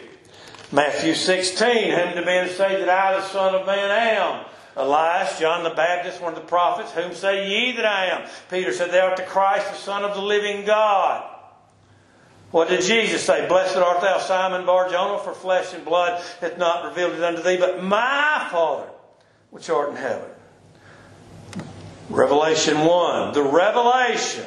Matthew 0.70 1.14
16, 1.14 1.90
whom 1.90 2.14
do 2.16 2.22
men 2.22 2.50
say 2.50 2.78
that 2.78 2.88
I, 2.90 3.18
the 3.18 3.26
Son 3.28 3.54
of 3.54 3.66
Man, 3.66 3.90
am? 3.90 4.44
Elias, 4.76 5.38
John 5.38 5.64
the 5.64 5.70
Baptist, 5.70 6.20
one 6.20 6.32
of 6.32 6.38
the 6.38 6.46
prophets, 6.46 6.92
whom 6.92 7.14
say 7.14 7.48
ye 7.48 7.72
that 7.72 7.84
I 7.84 8.06
am? 8.06 8.28
Peter 8.50 8.72
said, 8.72 8.90
Thou 8.90 9.08
art 9.08 9.16
the 9.16 9.24
Christ, 9.24 9.70
the 9.70 9.76
Son 9.76 10.04
of 10.04 10.14
the 10.14 10.22
living 10.22 10.64
God. 10.64 11.28
What 12.50 12.68
did 12.68 12.82
Jesus 12.82 13.22
say? 13.22 13.46
Blessed 13.46 13.76
art 13.76 14.00
thou, 14.00 14.18
Simon 14.18 14.66
Barjona, 14.66 15.18
for 15.22 15.32
flesh 15.32 15.72
and 15.72 15.84
blood 15.84 16.22
hath 16.40 16.58
not 16.58 16.84
revealed 16.84 17.14
it 17.14 17.22
unto 17.22 17.42
thee, 17.42 17.56
but 17.58 17.82
my 17.82 18.48
Father, 18.50 18.88
which 19.50 19.70
art 19.70 19.90
in 19.90 19.96
heaven. 19.96 20.28
Revelation 22.08 22.84
1. 22.84 23.34
The 23.34 23.42
revelation 23.42 24.46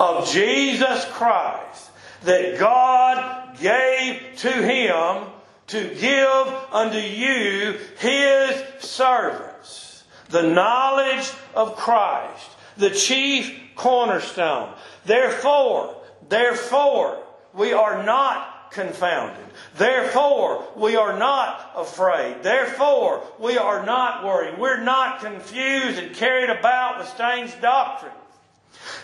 of 0.00 0.28
Jesus 0.30 1.04
Christ 1.06 1.90
that 2.22 2.58
God 2.58 3.58
gave 3.58 4.36
to 4.38 4.50
him 4.50 5.26
to 5.68 5.94
give 5.94 6.54
unto 6.72 6.98
you 6.98 7.78
his 7.98 8.62
servants 8.80 10.04
the 10.30 10.42
knowledge 10.42 11.30
of 11.54 11.76
Christ, 11.76 12.50
the 12.76 12.90
chief 12.90 13.58
cornerstone. 13.74 14.74
Therefore, 15.04 15.96
therefore, 16.28 17.22
we 17.54 17.72
are 17.72 18.04
not 18.04 18.70
confounded. 18.70 19.44
Therefore, 19.76 20.64
we 20.76 20.96
are 20.96 21.18
not 21.18 21.72
afraid. 21.76 22.42
Therefore, 22.42 23.22
we 23.38 23.56
are 23.56 23.84
not 23.84 24.24
worried. 24.24 24.58
We're 24.58 24.82
not 24.82 25.20
confused 25.20 25.98
and 25.98 26.14
carried 26.14 26.50
about 26.50 26.98
with 26.98 27.08
strange 27.08 27.58
doctrine. 27.60 28.12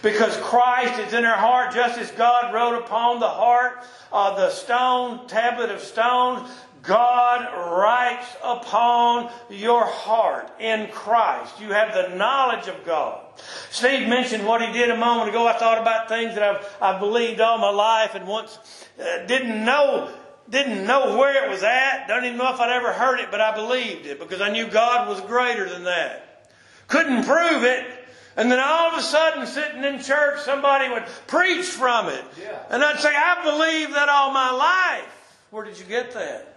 Because 0.03 0.37
Christ 0.39 0.99
is 1.01 1.15
in 1.15 1.25
our 1.25 1.37
heart, 1.37 1.75
just 1.75 1.99
as 1.99 2.11
God 2.13 2.53
wrote 2.55 2.79
upon 2.79 3.21
the 3.21 3.29
heart 3.29 3.85
of 4.15 4.37
the 4.37 4.49
stone, 4.51 5.27
tablet 5.27 5.71
of 5.71 5.81
stone, 5.81 6.49
God 6.83 7.41
writes 7.73 8.29
upon 8.45 9.31
your 9.51 9.85
heart 9.85 10.51
in 10.61 10.89
Christ. 10.93 11.61
You 11.61 11.73
have 11.73 11.93
the 11.93 12.15
knowledge 12.15 12.69
of 12.69 12.85
God. 12.87 13.23
Steve 13.71 14.09
mentioned 14.09 14.47
what 14.47 14.63
he 14.63 14.73
did 14.73 14.91
a 14.91 14.97
moment 14.97 15.31
ago. 15.31 15.47
I 15.49 15.55
thought 15.55 15.81
about 15.81 16.09
things 16.09 16.37
that 16.37 16.45
I've, 16.45 16.77
I've 16.81 17.01
believed 17.01 17.41
all 17.41 17.59
my 17.59 17.71
life 17.71 18.15
and 18.15 18.29
once 18.29 18.87
uh, 19.01 19.27
didn't 19.27 19.65
know 19.65 20.11
didn't 20.49 20.87
know 20.87 21.17
where 21.17 21.43
it 21.43 21.51
was 21.51 21.63
at. 21.63 22.07
Don't 22.07 22.27
even 22.27 22.37
know 22.37 22.53
if 22.53 22.61
I'd 22.61 22.71
ever 22.71 22.93
heard 22.93 23.19
it, 23.19 23.31
but 23.31 23.41
I 23.41 23.55
believed 23.55 24.05
it 24.05 24.19
because 24.19 24.43
I 24.43 24.51
knew 24.51 24.69
God 24.69 25.09
was 25.09 25.23
greater 25.23 25.67
than 25.67 25.85
that. 25.85 26.51
Couldn't 26.87 27.25
prove 27.25 27.65
it. 27.65 28.04
And 28.37 28.51
then 28.51 28.59
all 28.59 28.91
of 28.91 28.99
a 28.99 29.03
sudden, 29.03 29.47
sitting 29.47 29.85
in 29.85 30.03
church, 30.03 30.41
somebody 30.41 30.89
would 30.89 31.05
preach 31.27 31.67
from 31.67 32.09
it. 32.09 32.25
Yeah. 32.41 32.59
And 32.71 32.83
I'd 32.83 32.99
say, 32.99 33.13
I 33.15 33.43
believed 33.45 33.95
that 33.95 34.09
all 34.09 34.33
my 34.33 34.51
life. 34.51 35.39
Where 35.51 35.65
did 35.65 35.79
you 35.79 35.85
get 35.85 36.13
that? 36.15 36.57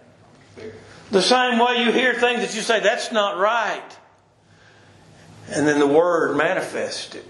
The 1.12 1.22
same 1.22 1.58
way 1.58 1.84
you 1.84 1.92
hear 1.92 2.14
things 2.14 2.40
that 2.40 2.54
you 2.54 2.62
say, 2.62 2.80
that's 2.80 3.12
not 3.12 3.38
right. 3.38 3.96
And 5.50 5.66
then 5.68 5.78
the 5.78 5.86
Word 5.86 6.36
manifested. 6.36 7.24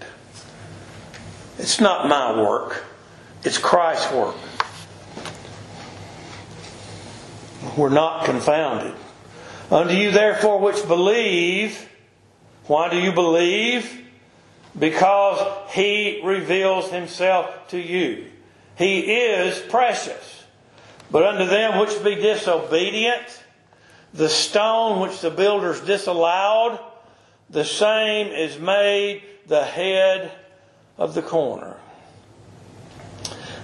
It's 1.59 1.79
not 1.79 2.07
my 2.09 2.41
work, 2.41 2.83
it's 3.43 3.57
Christ's 3.57 4.11
work. 4.11 4.35
We're 7.77 7.89
not 7.89 8.25
confounded. 8.25 8.95
Unto 9.69 9.93
you, 9.93 10.11
therefore, 10.11 10.59
which 10.59 10.87
believe, 10.87 11.87
why 12.65 12.89
do 12.89 12.97
you 12.97 13.11
believe? 13.11 14.08
Because 14.79 15.71
He 15.71 16.21
reveals 16.23 16.89
Himself 16.89 17.67
to 17.69 17.77
you. 17.77 18.25
He 18.77 18.99
is 18.99 19.59
precious. 19.59 20.45
But 21.11 21.23
unto 21.23 21.45
them 21.45 21.79
which 21.79 22.03
be 22.03 22.15
disobedient, 22.15 23.43
the 24.13 24.29
stone 24.29 25.01
which 25.01 25.19
the 25.21 25.31
builders 25.31 25.81
disallowed, 25.81 26.79
the 27.49 27.65
same 27.65 28.27
is 28.27 28.57
made 28.59 29.23
the 29.47 29.63
head 29.63 30.31
of 30.97 31.13
the 31.13 31.21
corner. 31.21 31.75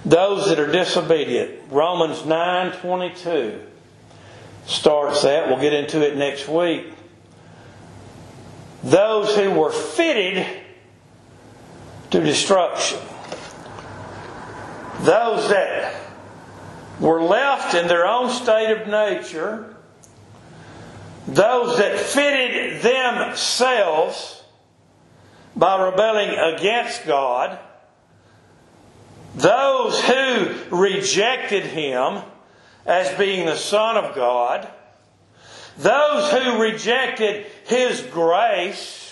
Those 0.04 0.48
that 0.48 0.58
are 0.58 0.70
disobedient, 0.70 1.52
Romans 1.70 2.22
9:22 2.22 3.60
starts 4.66 5.22
that. 5.22 5.48
We'll 5.48 5.60
get 5.60 5.72
into 5.72 6.04
it 6.04 6.16
next 6.16 6.48
week. 6.48 6.92
Those 8.82 9.34
who 9.34 9.50
were 9.52 9.72
fitted 9.72 10.46
to 12.10 12.20
destruction. 12.22 13.00
Those 15.00 15.48
that 15.50 15.94
were 17.00 17.22
left 17.22 17.74
in 17.74 17.88
their 17.88 18.06
own 18.06 18.30
state 18.30 18.70
of 18.70 18.88
nature, 18.88 19.76
those 21.26 21.76
that 21.78 21.98
fitted 21.98 22.82
themselves 22.82 24.42
by 25.54 25.82
rebelling 25.84 26.30
against 26.30 27.06
God, 27.06 27.58
those 29.34 30.00
who 30.02 30.54
rejected 30.70 31.64
Him 31.64 32.22
as 32.86 33.16
being 33.18 33.46
the 33.46 33.56
Son 33.56 33.96
of 33.96 34.14
God, 34.14 34.68
those 35.76 36.30
who 36.30 36.62
rejected 36.62 37.46
His 37.66 38.00
grace 38.02 39.05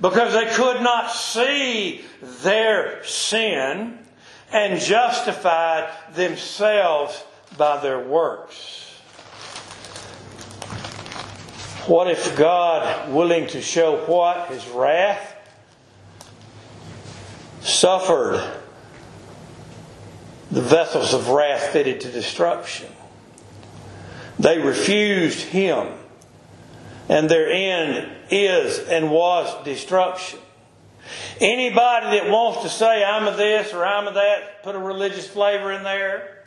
because 0.00 0.32
they 0.32 0.46
could 0.54 0.82
not 0.82 1.10
see 1.10 2.02
their 2.42 3.04
sin, 3.04 3.98
and 4.52 4.80
justified 4.80 5.88
themselves 6.14 7.22
by 7.56 7.80
their 7.80 8.00
works. 8.00 9.00
What 11.86 12.10
if 12.10 12.36
God, 12.36 13.12
willing 13.12 13.46
to 13.48 13.62
show 13.62 13.98
what? 14.06 14.48
His 14.48 14.66
wrath, 14.68 15.36
suffered 17.60 18.42
the 20.50 20.60
vessels 20.60 21.14
of 21.14 21.28
wrath 21.28 21.68
fitted 21.68 22.00
to 22.00 22.10
destruction? 22.10 22.90
They 24.38 24.58
refused 24.58 25.40
Him. 25.40 25.88
And 27.10 27.28
their 27.28 27.50
end 27.50 28.08
is 28.30 28.78
and 28.78 29.10
was 29.10 29.64
destruction. 29.64 30.38
Anybody 31.40 32.18
that 32.18 32.30
wants 32.30 32.62
to 32.62 32.68
say, 32.68 33.04
I'm 33.04 33.26
of 33.26 33.36
this 33.36 33.74
or 33.74 33.84
I'm 33.84 34.06
of 34.06 34.14
that, 34.14 34.62
put 34.62 34.76
a 34.76 34.78
religious 34.78 35.26
flavor 35.26 35.72
in 35.72 35.82
there, 35.82 36.44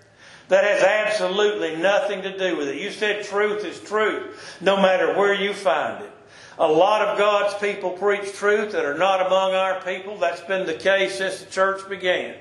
that 0.47 0.63
has 0.63 0.81
absolutely 0.81 1.75
nothing 1.75 2.21
to 2.21 2.37
do 2.37 2.55
with 2.55 2.69
it. 2.69 2.77
You 2.77 2.91
said 2.91 3.25
truth 3.25 3.65
is 3.65 3.77
truth, 3.81 4.57
no 4.61 4.77
matter 4.77 5.17
where 5.17 5.33
you 5.33 5.53
find 5.53 6.01
it. 6.01 6.11
A 6.57 6.67
lot 6.67 7.01
of 7.01 7.17
God's 7.17 7.55
people 7.55 7.89
preach 7.91 8.31
truth 8.31 8.71
that 8.71 8.85
are 8.85 8.97
not 8.97 9.25
among 9.25 9.53
our 9.53 9.81
people. 9.81 10.17
That's 10.17 10.41
been 10.41 10.65
the 10.65 10.75
case 10.75 11.17
since 11.17 11.41
the 11.41 11.51
church 11.51 11.89
began. 11.89 12.35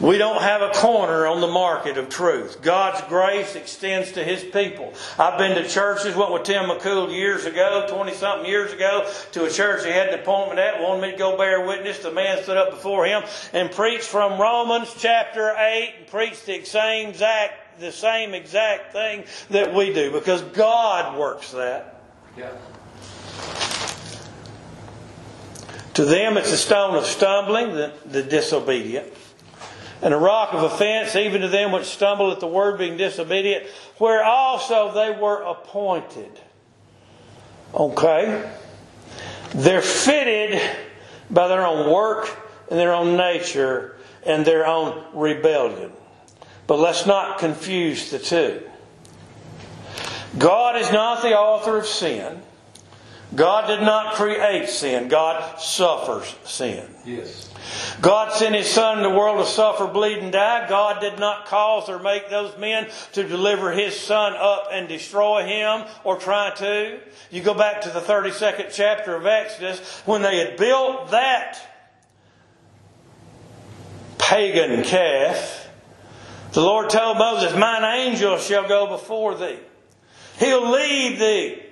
We 0.00 0.16
don't 0.16 0.40
have 0.40 0.62
a 0.62 0.70
corner 0.70 1.26
on 1.26 1.42
the 1.42 1.46
market 1.46 1.98
of 1.98 2.08
truth. 2.08 2.62
God's 2.62 3.02
grace 3.02 3.54
extends 3.54 4.12
to 4.12 4.24
His 4.24 4.42
people. 4.42 4.94
I've 5.18 5.36
been 5.36 5.62
to 5.62 5.68
churches, 5.68 6.16
went 6.16 6.32
with 6.32 6.44
Tim 6.44 6.64
McCool 6.70 7.12
years 7.12 7.44
ago, 7.44 7.86
20 7.86 8.14
something 8.14 8.48
years 8.48 8.72
ago, 8.72 9.12
to 9.32 9.44
a 9.44 9.50
church 9.50 9.84
he 9.84 9.90
had 9.90 10.08
an 10.08 10.20
appointment 10.20 10.58
at, 10.58 10.80
wanted 10.80 11.02
me 11.02 11.10
to 11.12 11.18
go 11.18 11.36
bear 11.36 11.66
witness. 11.66 11.98
The 11.98 12.12
man 12.12 12.42
stood 12.42 12.56
up 12.56 12.70
before 12.70 13.04
him 13.04 13.22
and 13.52 13.70
preached 13.70 14.04
from 14.04 14.40
Romans 14.40 14.94
chapter 14.98 15.54
8 15.54 15.94
and 15.98 16.06
preached 16.06 16.46
the 16.46 16.64
same 16.64 17.10
exact, 17.10 17.78
the 17.78 17.92
same 17.92 18.32
exact 18.32 18.94
thing 18.94 19.24
that 19.50 19.74
we 19.74 19.92
do 19.92 20.10
because 20.12 20.40
God 20.40 21.18
works 21.18 21.50
that. 21.50 22.02
Yeah. 22.38 22.52
To 25.92 26.06
them, 26.06 26.38
it's 26.38 26.52
a 26.52 26.56
stone 26.56 26.96
of 26.96 27.04
stumbling, 27.04 27.74
the, 27.74 27.92
the 28.06 28.22
disobedient 28.22 29.12
and 30.02 30.14
a 30.14 30.16
rock 30.16 30.54
of 30.54 30.62
offense, 30.62 31.14
even 31.16 31.42
to 31.42 31.48
them 31.48 31.72
which 31.72 31.84
stumble 31.84 32.30
at 32.30 32.40
the 32.40 32.46
word 32.46 32.78
being 32.78 32.96
disobedient, 32.96 33.66
where 33.98 34.24
also 34.24 34.92
they 34.92 35.10
were 35.10 35.42
appointed. 35.42 36.40
Okay? 37.74 38.50
They're 39.54 39.82
fitted 39.82 40.60
by 41.30 41.48
their 41.48 41.66
own 41.66 41.92
work 41.92 42.28
and 42.70 42.78
their 42.78 42.92
own 42.92 43.16
nature 43.16 43.96
and 44.24 44.44
their 44.44 44.66
own 44.66 45.04
rebellion. 45.12 45.92
But 46.66 46.78
let's 46.78 47.06
not 47.06 47.38
confuse 47.38 48.10
the 48.10 48.18
two. 48.18 48.62
God 50.38 50.76
is 50.76 50.92
not 50.92 51.22
the 51.22 51.36
author 51.36 51.78
of 51.78 51.86
sin. 51.86 52.42
God 53.34 53.66
did 53.66 53.80
not 53.80 54.14
create 54.14 54.68
sin. 54.68 55.08
God 55.08 55.60
suffers 55.60 56.34
sin. 56.44 56.88
Yes. 57.04 57.49
God 58.00 58.32
sent 58.32 58.54
His 58.54 58.68
Son 58.68 58.98
in 58.98 59.02
the 59.02 59.10
world 59.10 59.44
to 59.44 59.50
suffer, 59.50 59.86
bleed, 59.86 60.18
and 60.18 60.32
die. 60.32 60.68
God 60.68 61.00
did 61.00 61.18
not 61.18 61.46
cause 61.46 61.88
or 61.88 61.98
make 61.98 62.30
those 62.30 62.56
men 62.58 62.88
to 63.12 63.24
deliver 63.24 63.72
His 63.72 63.98
Son 63.98 64.34
up 64.34 64.68
and 64.72 64.88
destroy 64.88 65.44
Him 65.44 65.86
or 66.04 66.16
try 66.16 66.50
to. 66.56 67.00
You 67.30 67.42
go 67.42 67.54
back 67.54 67.82
to 67.82 67.90
the 67.90 68.00
32nd 68.00 68.72
chapter 68.72 69.14
of 69.14 69.26
Exodus 69.26 70.02
when 70.06 70.22
they 70.22 70.38
had 70.38 70.56
built 70.56 71.10
that 71.10 71.58
pagan 74.18 74.82
calf. 74.84 75.68
The 76.52 76.60
Lord 76.62 76.90
told 76.90 77.18
Moses, 77.18 77.56
Mine 77.56 77.84
angel 77.84 78.38
shall 78.38 78.66
go 78.66 78.86
before 78.86 79.34
thee. 79.34 79.58
He'll 80.38 80.70
lead 80.70 81.18
thee. 81.18 81.62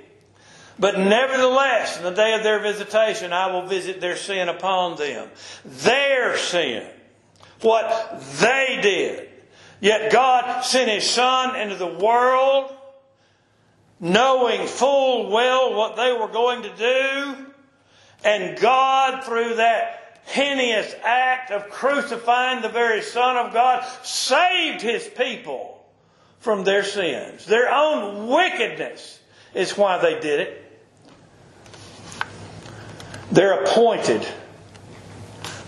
But 0.78 0.98
nevertheless, 0.98 1.98
in 1.98 2.04
the 2.04 2.10
day 2.10 2.34
of 2.34 2.42
their 2.42 2.60
visitation, 2.60 3.32
I 3.32 3.52
will 3.52 3.66
visit 3.66 4.00
their 4.00 4.16
sin 4.16 4.48
upon 4.48 4.96
them. 4.96 5.28
Their 5.64 6.36
sin. 6.36 6.86
What 7.60 8.22
they 8.40 8.78
did. 8.80 9.28
Yet 9.80 10.12
God 10.12 10.62
sent 10.62 10.90
His 10.90 11.08
Son 11.08 11.56
into 11.56 11.74
the 11.74 11.86
world, 11.86 12.72
knowing 13.98 14.66
full 14.66 15.30
well 15.30 15.74
what 15.74 15.96
they 15.96 16.12
were 16.12 16.28
going 16.28 16.62
to 16.62 16.76
do. 16.76 17.46
And 18.24 18.58
God, 18.58 19.24
through 19.24 19.56
that 19.56 20.20
heinous 20.26 20.94
act 21.02 21.50
of 21.50 21.70
crucifying 21.70 22.62
the 22.62 22.68
very 22.68 23.02
Son 23.02 23.36
of 23.36 23.52
God, 23.52 23.84
saved 24.04 24.82
His 24.82 25.08
people 25.08 25.84
from 26.38 26.62
their 26.62 26.84
sins. 26.84 27.46
Their 27.46 27.72
own 27.72 28.28
wickedness 28.28 29.20
is 29.54 29.76
why 29.76 29.98
they 29.98 30.20
did 30.20 30.40
it. 30.40 30.67
They're 33.30 33.62
appointed. 33.62 34.26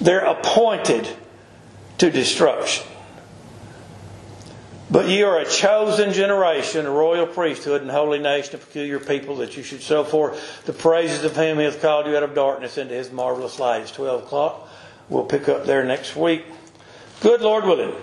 They're 0.01 0.25
appointed 0.25 1.09
to 1.99 2.11
destruction. 2.11 2.87
But 4.91 5.09
ye 5.09 5.23
are 5.23 5.39
a 5.39 5.45
chosen 5.45 6.13
generation, 6.13 6.85
a 6.85 6.91
royal 6.91 7.27
priesthood, 7.27 7.83
and 7.83 7.91
holy 7.91 8.19
nation, 8.19 8.57
a 8.57 8.59
peculiar 8.59 8.99
people, 8.99 9.37
that 9.37 9.57
you 9.57 9.63
should 9.63 9.83
show 9.83 10.03
forth 10.03 10.65
the 10.65 10.73
praises 10.73 11.23
of 11.23 11.37
him 11.37 11.59
who 11.59 11.63
hath 11.63 11.81
called 11.81 12.07
you 12.07 12.17
out 12.17 12.25
of 12.25 12.35
darkness 12.35 12.77
into 12.77 12.95
his 12.95 13.13
marvelous 13.13 13.61
light. 13.61 13.83
It's 13.83 13.93
12 13.93 14.25
o'clock. 14.25 14.69
We'll 15.09 15.25
pick 15.25 15.49
up 15.49 15.65
there 15.65 15.85
next 15.85 16.17
week. 16.17 16.45
Good 17.21 17.41
Lord 17.41 17.65
willing. 17.65 17.95